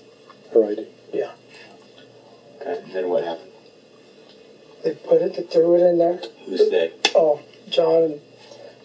[0.53, 0.87] Her ID.
[1.13, 1.31] Yeah.
[2.61, 3.51] Okay, and then what happened?
[4.83, 5.35] They put it.
[5.35, 6.21] They threw it in there.
[6.45, 6.93] Who's they?
[7.13, 8.21] Oh, John,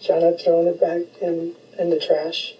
[0.01, 2.55] John had thrown it back in, in the trash.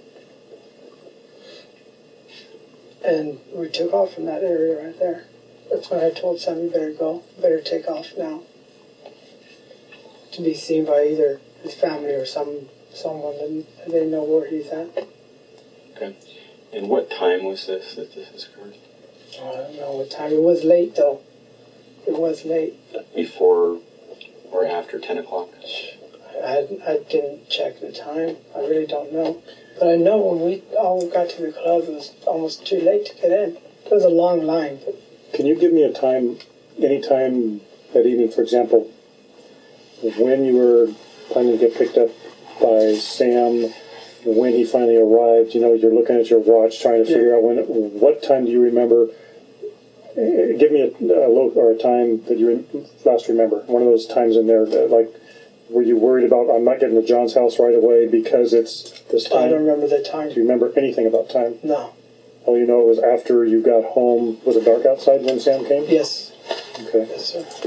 [3.03, 5.25] And we took off from that area right there.
[5.69, 8.43] That's when I told Sam, you better go, better take off now.
[10.33, 14.67] To be seen by either his family or some someone and they know where he's
[14.69, 15.07] at.
[15.95, 16.15] Okay.
[16.73, 18.75] And what time was this that this has occurred?
[19.41, 20.31] I don't know what time.
[20.31, 21.21] It was late though.
[22.07, 22.75] It was late.
[23.15, 23.79] Before
[24.51, 25.49] or after 10 o'clock?
[26.43, 28.37] I, I didn't check the time.
[28.55, 29.41] I really don't know.
[29.79, 33.05] But I know when we all got to the club, it was almost too late
[33.07, 33.57] to get in.
[33.85, 34.79] It was a long line.
[34.83, 34.95] But
[35.33, 36.37] Can you give me a time,
[36.81, 37.61] any time
[37.93, 38.91] that evening, for example,
[40.01, 40.93] when you were
[41.29, 42.09] planning to get picked up
[42.61, 43.73] by Sam,
[44.25, 45.53] when he finally arrived?
[45.55, 47.15] You know, you're looking at your watch, trying to Yeah.
[47.17, 47.57] figure out when.
[47.99, 49.09] What time do you remember?
[50.17, 50.87] Eh, Give me a,
[51.25, 52.65] a low or a time that you
[53.05, 53.59] last remember.
[53.67, 55.09] One of those times in there, that, like,
[55.69, 56.49] were you worried about?
[56.49, 59.45] I'm not getting to John's house right away because it's this time.
[59.45, 60.29] I don't remember the time.
[60.29, 61.55] Do you remember anything about time?
[61.63, 61.91] No.
[62.45, 64.37] All you know it was after you got home.
[64.45, 65.85] Was it dark outside when Sam came?
[65.87, 66.30] Yes.
[66.81, 67.07] Okay.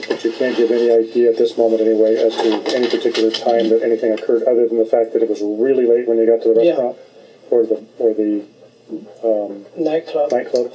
[0.09, 3.69] But you can't give any idea at this moment, anyway, as to any particular time
[3.71, 6.43] that anything occurred, other than the fact that it was really late when you got
[6.43, 6.71] to the Yeah.
[6.73, 6.97] restaurant
[7.51, 8.45] or the or the
[9.25, 10.31] um, Nightclub.
[10.33, 10.73] nightclub.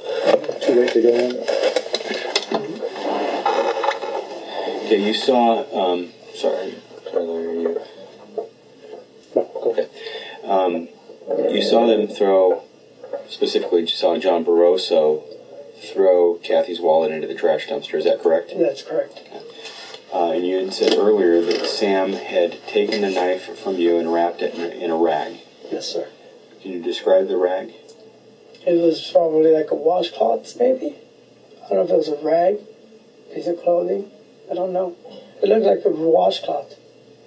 [0.62, 1.36] Too late to go in.
[4.86, 5.62] Okay, you saw,
[5.92, 6.74] um, sorry,
[7.12, 7.80] Tyler, you,
[9.36, 9.88] No, go ahead.
[10.44, 10.88] um,
[11.52, 12.62] you saw them throw,
[13.28, 15.22] specifically, you saw John Barroso
[15.80, 18.52] throw Kathy's wallet into the trash dumpster, is that correct?
[18.56, 19.20] That's correct.
[20.12, 24.12] Uh, and you had said earlier that Sam had taken the knife from you and
[24.12, 25.38] wrapped it in a, in a rag.
[25.70, 26.08] Yes, sir.
[26.60, 27.72] Can you describe the rag?
[28.66, 30.96] It was probably like a washcloth, maybe.
[31.64, 32.58] I don't know if it was a rag,
[33.32, 34.10] piece of clothing.
[34.50, 34.96] I don't know.
[35.42, 36.74] It looked like a washcloth.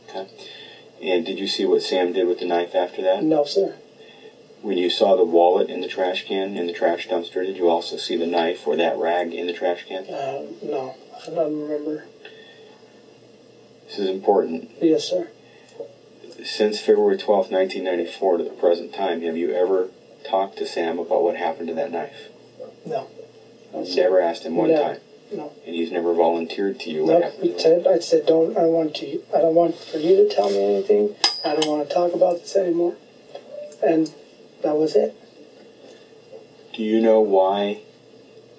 [0.09, 0.27] Okay.
[1.01, 3.23] And did you see what Sam did with the knife after that?
[3.23, 3.75] No, sir.
[4.63, 7.67] When you saw the wallet in the trash can, in the trash dumpster, did you
[7.69, 10.05] also see the knife or that rag in the trash can?
[10.05, 12.05] Uh, no, I don't remember.
[13.85, 14.71] This is important.
[14.81, 15.27] Yes, sir.
[16.45, 19.89] Since February twelfth, 1994 to the present time, have you ever
[20.25, 22.29] talked to Sam about what happened to that knife?
[22.85, 23.07] No.
[23.75, 24.81] You've never asked him one No.
[24.81, 25.01] time?
[25.29, 25.51] No.
[25.65, 28.61] And he's never volunteered to you what No, he to said, I said, don't, I
[28.61, 31.15] don't want to, I don't want for you to tell me anything.
[31.43, 32.95] I don't want to talk about this anymore.
[33.85, 34.13] And
[34.63, 35.15] that was it.
[36.73, 37.81] Do you know why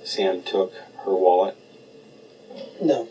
[0.05, 0.73] Sam took
[1.05, 1.57] her wallet?
[2.81, 3.09] No.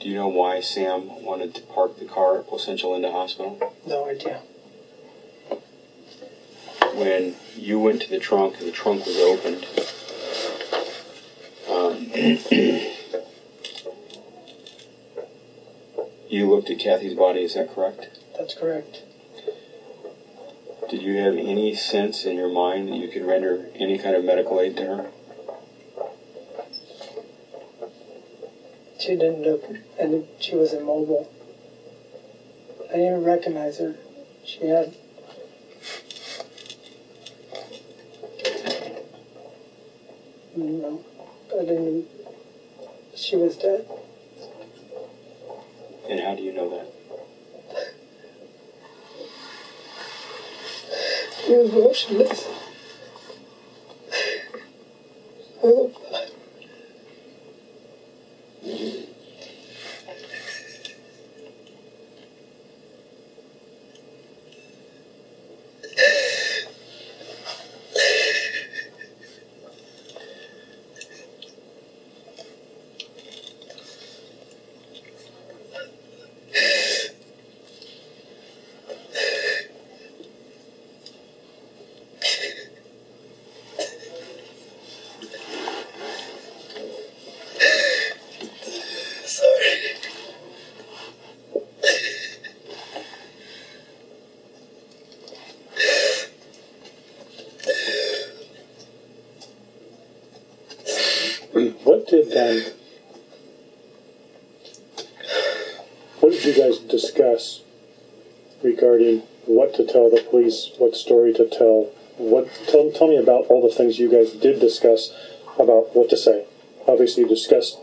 [0.00, 3.74] Do you know why Sam wanted to park the car at Placentia Linda Hospital?
[3.86, 4.40] No idea.
[6.94, 9.66] When you went to the trunk and the trunk was opened,
[11.68, 12.10] um,
[16.28, 18.18] you looked at Kathy's body, is that correct?
[18.36, 19.02] That's correct.
[20.88, 24.24] Did you have any sense in your mind that you could render any kind of
[24.24, 25.10] medical aid to her?
[28.98, 29.64] She didn't look,
[30.00, 31.30] and she was immobile.
[32.88, 33.96] I didn't even recognize her.
[34.46, 34.94] She had.
[40.56, 41.04] No,
[41.54, 42.06] I didn't.
[43.14, 43.86] She was dead.
[46.08, 46.97] And how do you know that?
[51.48, 52.46] She was motionless.
[55.62, 55.94] Sorry.
[102.28, 102.72] What did
[106.20, 107.62] what did you guys discuss
[108.62, 111.90] regarding what to tell the police, what story to tell?
[112.18, 115.10] What tell, tell me about all the things you guys did discuss
[115.58, 116.44] about what to say.
[116.86, 117.78] Obviously, you discussed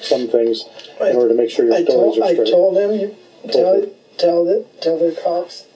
[0.00, 0.64] some things
[1.00, 2.48] in order to make sure your I stories told, are I straight.
[2.50, 3.16] told him, you
[3.50, 3.92] tell, who?
[4.18, 5.66] tell the, tell the cops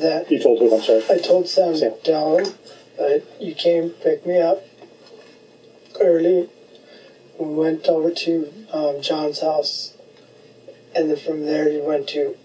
[0.00, 0.74] that you told who?
[0.74, 1.02] I'm sorry.
[1.08, 1.94] I told Sam, Sam.
[2.04, 2.52] tell him
[2.98, 4.62] that you came pick me up
[6.00, 6.50] early.
[7.38, 9.94] We went over to um, John's house,
[10.94, 12.36] and then from there you went to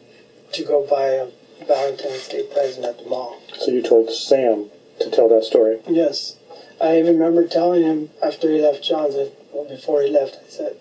[0.54, 1.28] to go buy a
[1.66, 3.42] Valentine's Day present at the mall.
[3.58, 4.70] So you told Sam
[5.00, 5.80] to tell that story.
[5.88, 6.38] Yes,
[6.80, 9.16] I even remember telling him after he left John's.
[9.16, 10.76] I- Well, before he left, I said,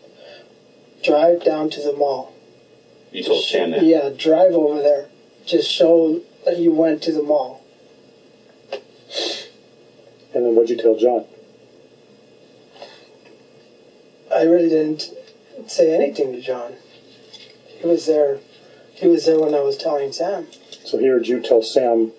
[1.03, 2.33] "Drive down to the mall."
[3.13, 3.83] You told Sam that.
[3.83, 5.09] Yeah, drive over there.
[5.45, 7.61] Just show that you went to the mall.
[10.35, 11.27] And then what'd you tell John?
[14.35, 15.11] I really didn't
[15.67, 16.75] say anything to John.
[17.67, 18.39] He was there.
[18.95, 20.47] He was there when I was telling Sam.
[20.85, 22.13] So he heard you tell Sam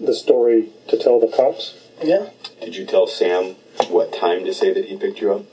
[0.00, 1.74] the story to tell the cops.
[2.02, 2.30] Yeah.
[2.60, 3.54] Did you tell Sam
[3.88, 5.44] what time to say that he picked you up?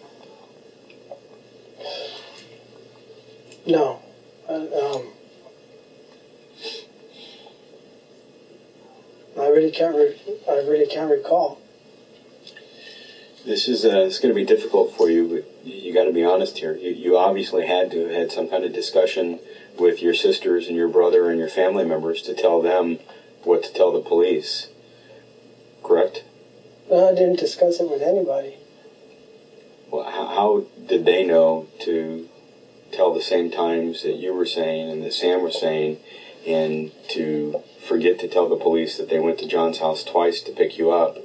[3.66, 4.02] No.
[4.48, 5.08] Uh, um.
[9.40, 9.96] I really can't.
[9.96, 10.20] Re-
[10.50, 11.62] I really can't recall.
[13.48, 16.26] This is uh, it's going to be difficult for you, but you got to be
[16.26, 16.76] honest here.
[16.76, 19.40] You, you obviously had to have had some kind of discussion
[19.80, 23.00] with your sisters and your brother and your family members to tell them
[23.46, 24.68] what to tell the police.
[25.82, 26.26] Correct?
[26.92, 28.58] No, I didn't discuss it with anybody.
[29.90, 32.28] Well, how, how did they know to
[32.92, 36.00] tell the same times that you were saying and that Sam was saying,
[36.46, 40.52] and to forget to tell the police that they went to John's house twice to
[40.52, 41.18] pick you up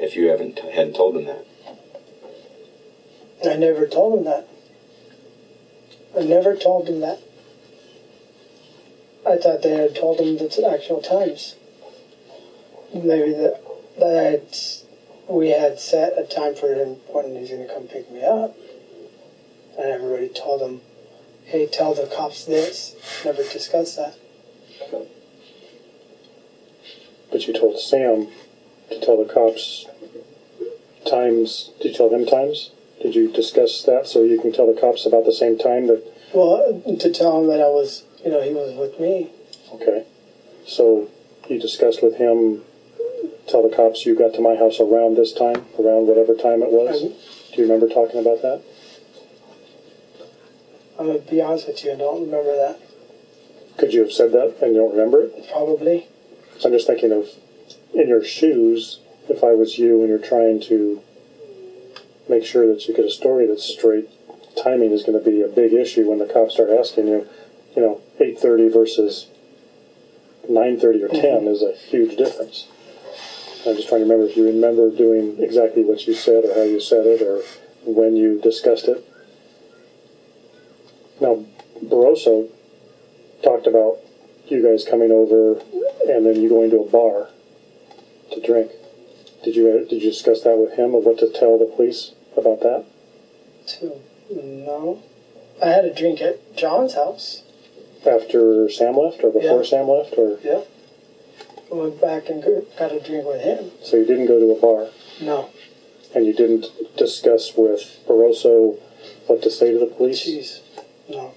[0.00, 1.47] if you haven't hadn't told them that?
[3.44, 4.48] I never told him that.
[6.18, 7.20] I never told him that.
[9.26, 11.54] I thought they had told him the actual times.
[12.94, 13.60] Maybe that
[13.98, 14.46] that I had,
[15.28, 18.56] we had set a time for him when he's going to come pick me up.
[19.78, 20.80] I never really told him,
[21.44, 22.96] hey, tell the cops this.
[23.24, 24.16] Never discussed that.
[27.30, 28.28] But you told Sam
[28.90, 29.86] to tell the cops
[31.08, 31.70] times.
[31.80, 32.70] Did you tell them times?
[33.02, 36.02] Did you discuss that so you can tell the cops about the same time that?
[36.34, 39.30] Well, to tell him that I was, you know, he was with me.
[39.72, 40.04] Okay.
[40.66, 41.08] So
[41.48, 42.62] you discussed with him.
[43.46, 46.70] Tell the cops you got to my house around this time, around whatever time it
[46.70, 47.00] was.
[47.00, 48.62] Do you remember talking about that?
[50.98, 51.92] I'm gonna be honest with you.
[51.92, 52.78] I don't remember that.
[53.78, 55.48] Could you have said that and you don't remember it?
[55.50, 56.08] Probably.
[56.64, 57.28] I'm just thinking of
[57.94, 61.02] in your shoes, if I was you and you're trying to
[62.28, 64.08] make sure that you get a story that's straight,
[64.62, 67.28] timing is going to be a big issue when the cops start asking you,
[67.76, 69.28] you know, 8.30 versus
[70.50, 71.48] 9.30 or 10 mm-hmm.
[71.48, 72.68] is a huge difference.
[73.66, 76.62] I'm just trying to remember if you remember doing exactly what you said or how
[76.62, 77.42] you said it or
[77.84, 79.04] when you discussed it.
[81.20, 81.44] Now,
[81.82, 82.48] Barroso
[83.42, 83.98] talked about
[84.46, 85.60] you guys coming over
[86.08, 87.28] and then you going to a bar
[88.32, 88.70] to drink.
[89.44, 92.60] Did you did you discuss that with him of what to tell the police about
[92.60, 92.84] that?
[93.66, 93.92] Two.
[94.30, 95.02] No.
[95.62, 97.42] I had a drink at John's house.
[98.06, 99.68] After Sam left or before Yeah.
[99.68, 100.62] Sam left or Yeah.
[101.70, 102.42] I went back and
[102.78, 103.72] got a drink with him.
[103.82, 104.88] so you didn't go to a bar
[105.20, 105.50] No.
[106.14, 106.66] and you didn't
[106.96, 108.78] discuss with Barroso
[109.26, 110.24] what to say to the police?
[110.26, 110.60] Jeez.
[111.08, 111.32] No.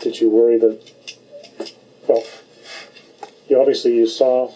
[0.00, 0.80] Did you worry that
[2.08, 2.24] well
[3.48, 4.50] you obviously you saw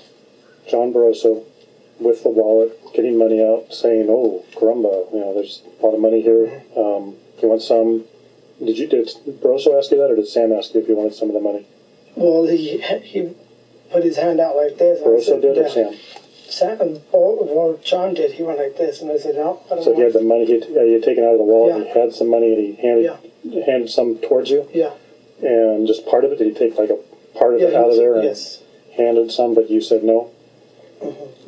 [0.69, 1.45] John Barroso
[2.01, 6.01] with the wallet getting money out saying, Oh, caramba, you know, there's a lot of
[6.01, 6.63] money here.
[6.77, 8.05] Um, you want some
[8.59, 9.09] did you did
[9.43, 11.41] Barroso ask you that or did Sam ask you if you wanted some of the
[11.41, 11.67] money?
[12.15, 13.35] Well, he he
[13.91, 15.01] put his hand out like this.
[15.01, 15.69] and Barroso said, did or yeah.
[15.69, 15.95] Sam?
[16.49, 16.79] Sam,
[17.11, 18.33] well, well, John did.
[18.33, 20.47] He went like this, and I said, no, I don't So he had the money
[20.47, 21.79] he had, he had taken out of the wallet.
[21.87, 21.93] Yeah.
[21.93, 24.93] He had some money, and he handed handed some towards you, Yeah,
[25.43, 26.39] and just part of it.
[26.39, 26.99] Did he take like a
[27.37, 28.63] part of yeah, it out of he- there and Yes,
[28.97, 30.31] handed some, but you said no?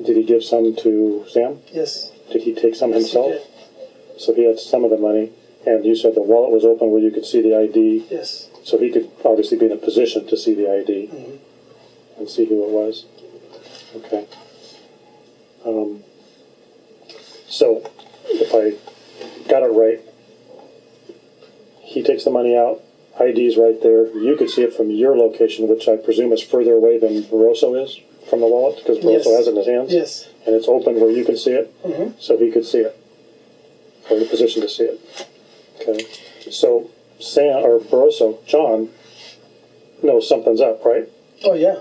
[0.05, 1.59] Did he give some to Sam?
[1.73, 3.35] yes, Did he take some yes, himself?
[4.19, 5.33] So he had some of the money,
[5.67, 8.79] and you said the wallet was open where you could see the ID, Yes, so
[8.79, 11.39] he could obviously be in a position to see the ID Mhm.
[12.19, 13.05] and see who it was.
[13.97, 14.25] Okay.
[15.65, 16.05] Um,
[17.49, 17.83] so,
[18.29, 18.75] if I
[19.49, 20.01] got it right,
[21.83, 22.83] he takes the money out,
[23.19, 24.07] ID's right there.
[24.17, 27.75] You could see it from your location, which I presume is further away than Barroso
[27.83, 27.99] is
[28.29, 29.37] from the wallet, because Barroso Yes.
[29.37, 32.12] has it in his hands, yes, and it's open where you can see it, Mhm.
[32.20, 32.95] so he could see it,
[34.11, 35.01] or in a position to see it.
[35.81, 36.05] Okay.
[36.51, 38.91] So, Sam or Barroso, John,
[40.03, 41.09] knows something's up, right?
[41.45, 41.81] oh yeah.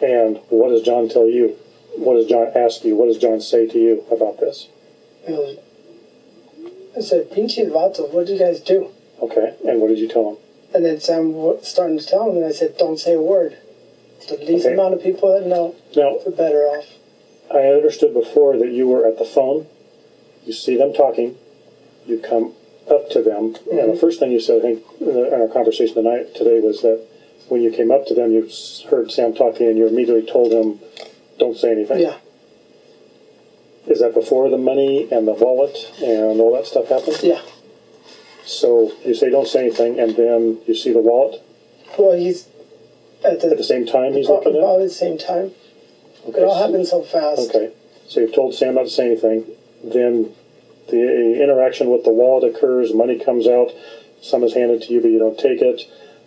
[0.00, 1.56] And what does John tell you?
[1.96, 2.94] What does John ask you?
[2.96, 4.68] What does John say to you about this?
[6.96, 8.88] I said, Pinche vato, what did you guys do?
[9.22, 10.36] Okay, and what did you tell him?
[10.72, 13.56] And then Sam was starting to tell him, and I said, don't say a word.
[14.28, 14.74] The least Okay.
[14.74, 16.86] amount of people that know, Now, the better off.
[17.50, 19.66] I understood before that you were at the phone,
[20.46, 21.36] you see them talking,
[22.06, 22.52] you come
[22.88, 23.98] up to them, and the mm-hmm.
[23.98, 27.00] first thing you said, I think, uh, in our conversation tonight today was that
[27.48, 28.48] when you came up to them, you
[28.88, 30.80] heard Sam talking, and you immediately told him,
[31.38, 32.18] "Don't say anything." Yeah,
[33.86, 37.18] Is that before the money and the wallet and all that stuff happened?
[37.22, 37.40] yeah.
[38.44, 41.40] So you say, "Don't say anything," and then you see the wallet
[41.98, 42.46] Well, he's
[43.24, 44.58] at at the the same time he's looking at.
[44.58, 45.52] about the same time.
[46.28, 47.48] Okay, It all happened so fast.
[47.48, 47.72] Okay,
[48.08, 49.46] so you've told Sam not to say anything.
[49.82, 50.34] Then
[50.88, 52.92] the interaction with the wallet occurs.
[52.94, 53.70] Money comes out.
[54.20, 55.82] Some is handed to you, but you don't take it.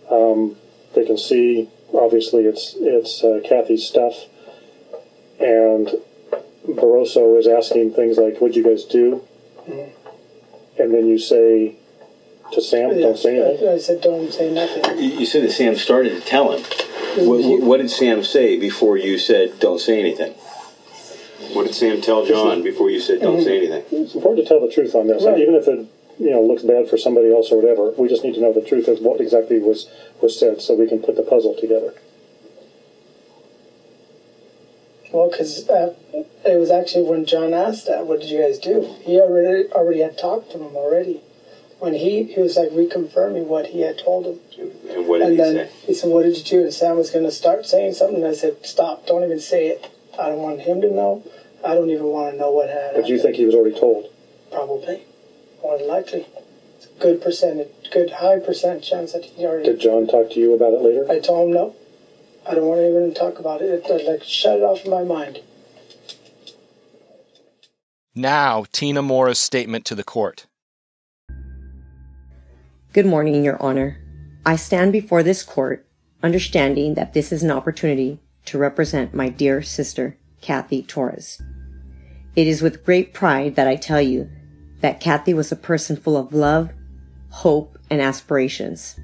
[0.09, 0.55] Um,
[0.95, 1.69] they can see.
[1.93, 4.15] Obviously, it's it's uh, Kathy's stuff,
[5.39, 5.91] and
[6.67, 9.21] Barroso is asking things like, "What'd you guys do?"
[9.67, 11.75] And then you say
[12.53, 14.97] to Sam, Yeah, "Don't say anything." I, I said, don't say nothing.
[14.99, 16.63] You you said that Sam started to tell him.
[17.27, 20.33] What, what did Sam say before you said, don't say anything?
[21.53, 23.83] What did Sam tell John before you said, don't say anything?
[23.91, 25.37] It's important to tell the truth on this, Right.
[25.37, 25.87] even if it
[26.19, 27.91] you know looks bad for somebody else or whatever.
[27.91, 29.87] We just need to know the truth of what exactly was
[30.21, 31.93] was said, so we can put the puzzle together.
[35.11, 35.93] Well, because uh,
[36.45, 38.95] it was actually when John asked that, what did you guys do?
[39.03, 41.21] He already already had talked to him already.
[41.83, 44.39] When he he was like reconfirming what he had told him.
[44.89, 45.71] And what did and he then say?
[45.85, 48.23] he said, "What did you do?" And Sam was going to start saying something.
[48.23, 49.05] And I said, "Stop!
[49.05, 49.91] Don't even say it.
[50.17, 51.25] I don't want him to know.
[51.61, 53.01] I don't even want to know what happened.
[53.01, 54.09] But you think he was already told?
[54.49, 55.03] Probably,
[55.61, 56.25] more than likely.
[56.77, 59.65] It's a good percentage, good high percent chance that he already.
[59.65, 61.05] Did John talk to you about it later?
[61.11, 61.75] I told him no.
[62.47, 63.83] I don't want to even talk about it.
[63.85, 65.41] It like shut it off in my mind.
[68.15, 70.45] Now, Tina Mora's statement to the court.
[72.93, 73.97] Good morning, Your Honor.
[74.45, 75.87] I stand before this court
[76.21, 81.41] understanding that this is an opportunity to represent my dear sister, Kathy Torres.
[82.35, 84.29] It is with great pride that I tell you
[84.81, 86.69] that Kathy was a person full of love,
[87.29, 88.99] hope, and aspirations.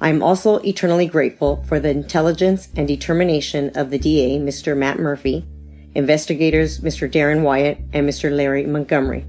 [0.00, 4.76] I am also eternally grateful for the intelligence and determination of the DA, Mr.
[4.76, 5.46] Matt Murphy,
[5.94, 7.08] investigators Mr.
[7.08, 8.34] Darren Wyatt and Mr.
[8.36, 9.24] Larry Montgomery,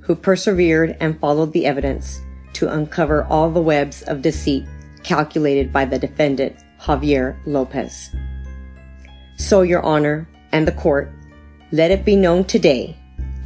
[0.00, 2.20] who persevered and followed the evidence
[2.54, 4.66] to uncover all the webs of deceit
[5.02, 8.14] calculated by the defendant, Xavier Lopez.
[9.36, 11.12] So, Your Honor and the court,
[11.72, 12.96] let it be known today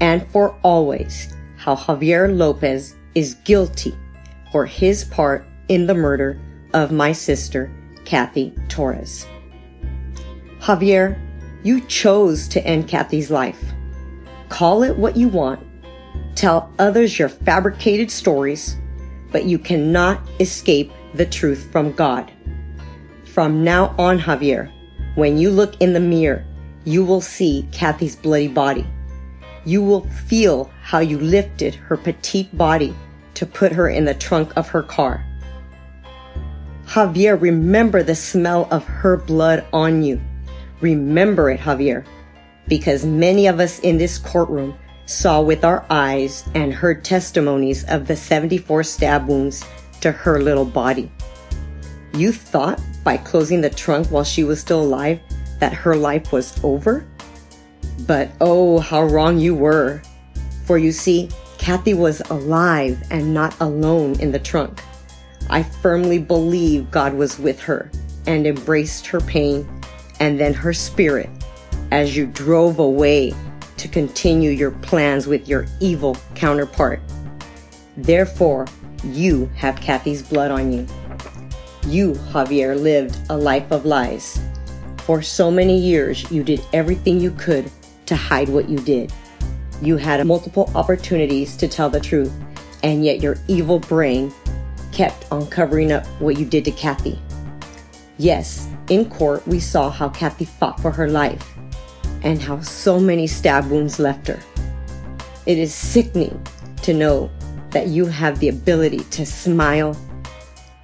[0.01, 3.97] and for always how Xavier Lopez is guilty
[4.53, 6.41] for his part in the murder
[6.75, 7.71] of my sister,
[8.05, 9.27] Kathy Torres.
[10.63, 11.21] Xavier,
[11.63, 13.63] you chose to end Kathy's life.
[14.49, 15.61] Call it what you want.
[16.35, 18.77] Tell others your fabricated stories,
[19.31, 22.33] but you cannot escape the truth from God.
[23.24, 24.72] From now on, Xavier,
[25.14, 26.45] when you look in the mirror,
[26.85, 28.87] you will see Kathy's bloody body.
[29.64, 32.95] You will feel how you lifted her petite body
[33.35, 35.24] to put her in the trunk of her car.
[36.89, 40.20] Xavier, remember the smell of her blood on you.
[40.81, 42.05] Remember it, Xavier,
[42.66, 44.74] because many of us in this courtroom
[45.09, 49.65] saw with our eyes and heard testimonies of the 74 stab wounds
[50.03, 51.11] to her little body.
[52.13, 55.19] You thought by closing the trunk while she was still alive
[55.61, 57.07] that her life was over?
[58.07, 60.03] But oh, how wrong you were.
[60.67, 64.83] For you see, Kathy was alive and not alone in the trunk.
[65.49, 67.91] I firmly believe God was with her
[68.27, 69.67] and embraced her pain
[70.21, 71.31] and then her spirit
[71.91, 73.33] as you drove away
[73.79, 77.01] to continue your plans with your evil counterpart.
[77.97, 78.66] Therefore,
[79.05, 80.87] you have Kathy's blood on you.
[81.87, 84.41] You, Xavier, lived a life of lies.
[84.99, 87.70] For so many years, you did everything you could
[88.07, 89.12] to hide what you did.
[89.81, 92.33] You had multiple opportunities to tell the truth,
[92.83, 94.33] and yet your evil brain
[94.93, 97.18] kept on covering up what you did to Kathy.
[98.18, 101.58] Yes, in court, we saw how Kathy fought for her life
[102.23, 104.41] and how so many stab wounds left her.
[105.47, 106.45] It is sickening
[106.83, 107.31] to know
[107.71, 109.97] that you have the ability to smile,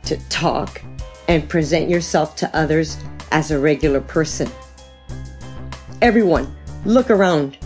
[0.04, 0.82] to talk,
[1.28, 2.98] and present yourself to others
[3.30, 4.50] as a regular person.
[6.02, 6.54] Everyone,
[6.84, 7.56] look around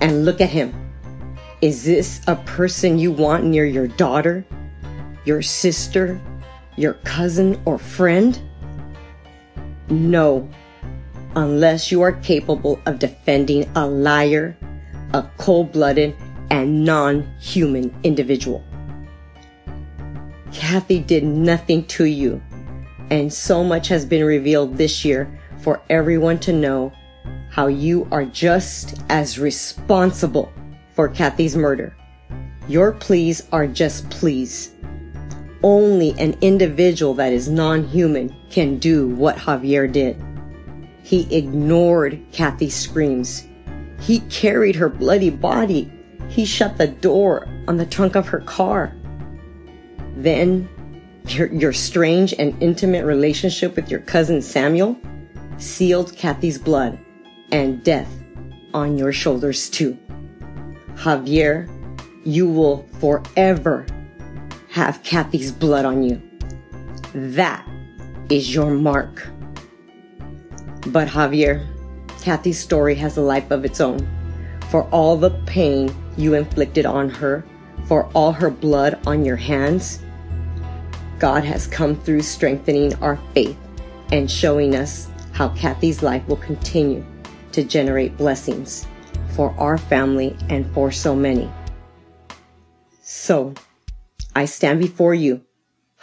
[0.00, 0.74] and look at him.
[1.60, 4.44] Is this a person you want near your daughter,
[5.24, 6.20] your sister,
[6.76, 8.40] your cousin, or friend?
[9.88, 10.48] No,
[11.38, 14.56] unless you are capable of defending a liar,
[15.14, 16.16] a cold blooded,
[16.50, 18.64] and non human individual.
[20.52, 22.42] Kathy did nothing to you,
[23.10, 26.92] and so much has been revealed this year for everyone to know
[27.50, 30.52] how you are just as responsible
[30.92, 31.94] for Kathy's murder.
[32.66, 34.72] Your pleas are just pleas.
[35.62, 40.20] Only an individual that is non human can do what Xavier did.
[41.08, 43.46] He ignored Kathy's screams.
[43.98, 45.90] He carried her bloody body.
[46.28, 48.94] He shut the door on the trunk of her car.
[50.16, 50.68] Then,
[51.28, 54.98] your, your strange and intimate relationship with your cousin Samuel
[55.56, 56.98] sealed Kathy's blood
[57.52, 58.12] and death
[58.74, 59.96] on your shoulders too.
[60.98, 61.70] Xavier,
[62.24, 63.86] you will forever
[64.68, 66.20] have Kathy's blood on you.
[67.14, 67.66] That
[68.28, 69.26] is your mark.
[70.86, 71.66] But Xavier,
[72.22, 74.06] Kathy's story has a life of its own.
[74.70, 77.44] For all the pain you inflicted on her,
[77.86, 80.00] for all her blood on your hands,
[81.18, 83.56] God has come through strengthening our faith
[84.12, 87.04] and showing us how Kathy's life will continue
[87.52, 88.86] to generate blessings
[89.30, 91.50] for our family and for so many.
[93.02, 93.54] So,
[94.36, 95.42] I stand before you,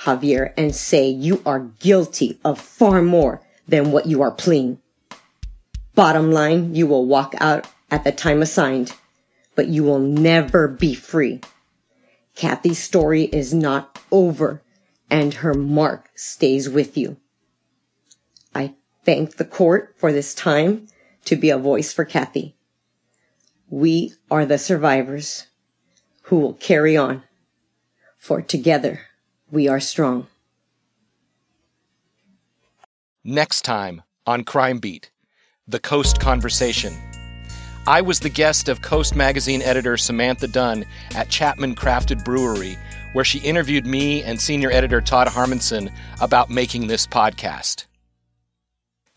[0.03, 4.79] Xavier, and say you are guilty of far more than what you are pleading.
[5.93, 8.93] Bottom line, you will walk out at the time assigned,
[9.55, 11.41] but you will never be free.
[12.35, 14.61] Kathy's story is not over
[15.09, 17.17] and her mark stays with you.
[18.53, 18.73] I
[19.05, 20.87] thank the court for this time
[21.25, 22.55] to be a voice for Kathy.
[23.69, 25.47] We are the survivors
[26.23, 27.23] who will carry on
[28.17, 29.01] for together
[29.51, 30.27] we are strong.
[33.27, 35.09] Next time on Crime Beat,
[35.67, 36.93] The Coast Conversation.
[37.87, 42.77] I was the guest of Coast Magazine editor Samantha Dunn at Chapman Crafted Brewery,
[43.13, 47.87] where she interviewed me and senior editor Todd Harmonson about making this podcast.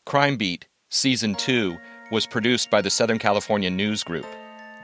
[0.06, 1.76] Crime Beat, Season 2,
[2.10, 4.26] was produced by the Southern California News Group.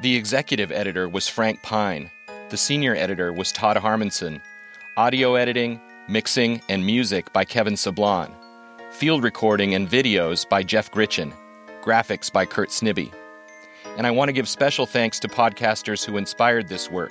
[0.03, 2.11] The executive editor was Frank Pine.
[2.51, 4.43] The senior editor was Todd Harmonson.
[4.99, 8.31] Audio editing, mixing, and music by Kevin Sablan.
[8.95, 11.35] Field recording and videos by Jeff Gritchen.
[11.83, 13.13] Graphics by Kurt Snibbe.
[13.99, 17.11] And I want to give special thanks to podcasters who inspired this work,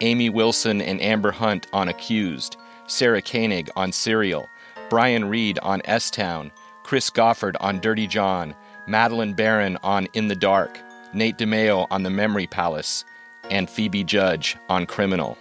[0.00, 2.56] Amy Wilson and Amber Hunt on Accused,
[2.86, 4.48] Sarah Koenig on Serial,
[4.88, 6.52] Brian Reed on S Town,
[6.84, 8.54] Chris Goffard on Dirty John,
[8.86, 10.78] Madeleine Baran on In the Dark,
[11.12, 13.04] Nate DeMeo on The Memory Palace,
[13.50, 15.36] and Phoebe Judge on Criminal.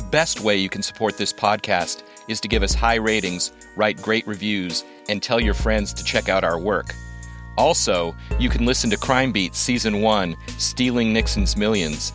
[0.00, 4.00] The best way you can support this podcast is to give us high ratings, write
[4.00, 6.94] great reviews, and tell your friends to check out our work.
[7.58, 12.14] Also, you can listen to Crime Beat Season 1 Stealing Nixon's Millions.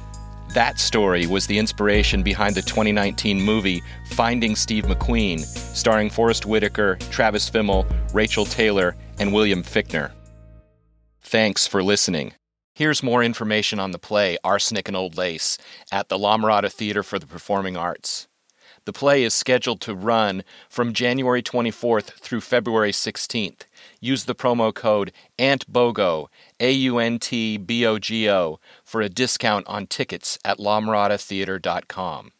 [0.55, 3.83] That story was the inspiration behind the 2019 movie
[4.13, 10.11] Finding Steve McQueen, starring Forest Whitaker, Travis Fimmel, Rachel Taylor, and William Fichtner.
[11.21, 12.33] Thanks for listening.
[12.76, 15.57] Here's more information on the play Arsenic and Old Lace
[15.93, 18.28] at the La Mirada Theater for the Performing Arts.
[18.84, 23.61] The play is scheduled to run from January 24th through February 16th.
[24.01, 26.28] Use the promo code AUNTBOGO,
[26.59, 32.34] A U N T B O G O, for a discount on tickets at lamiradatheater.com.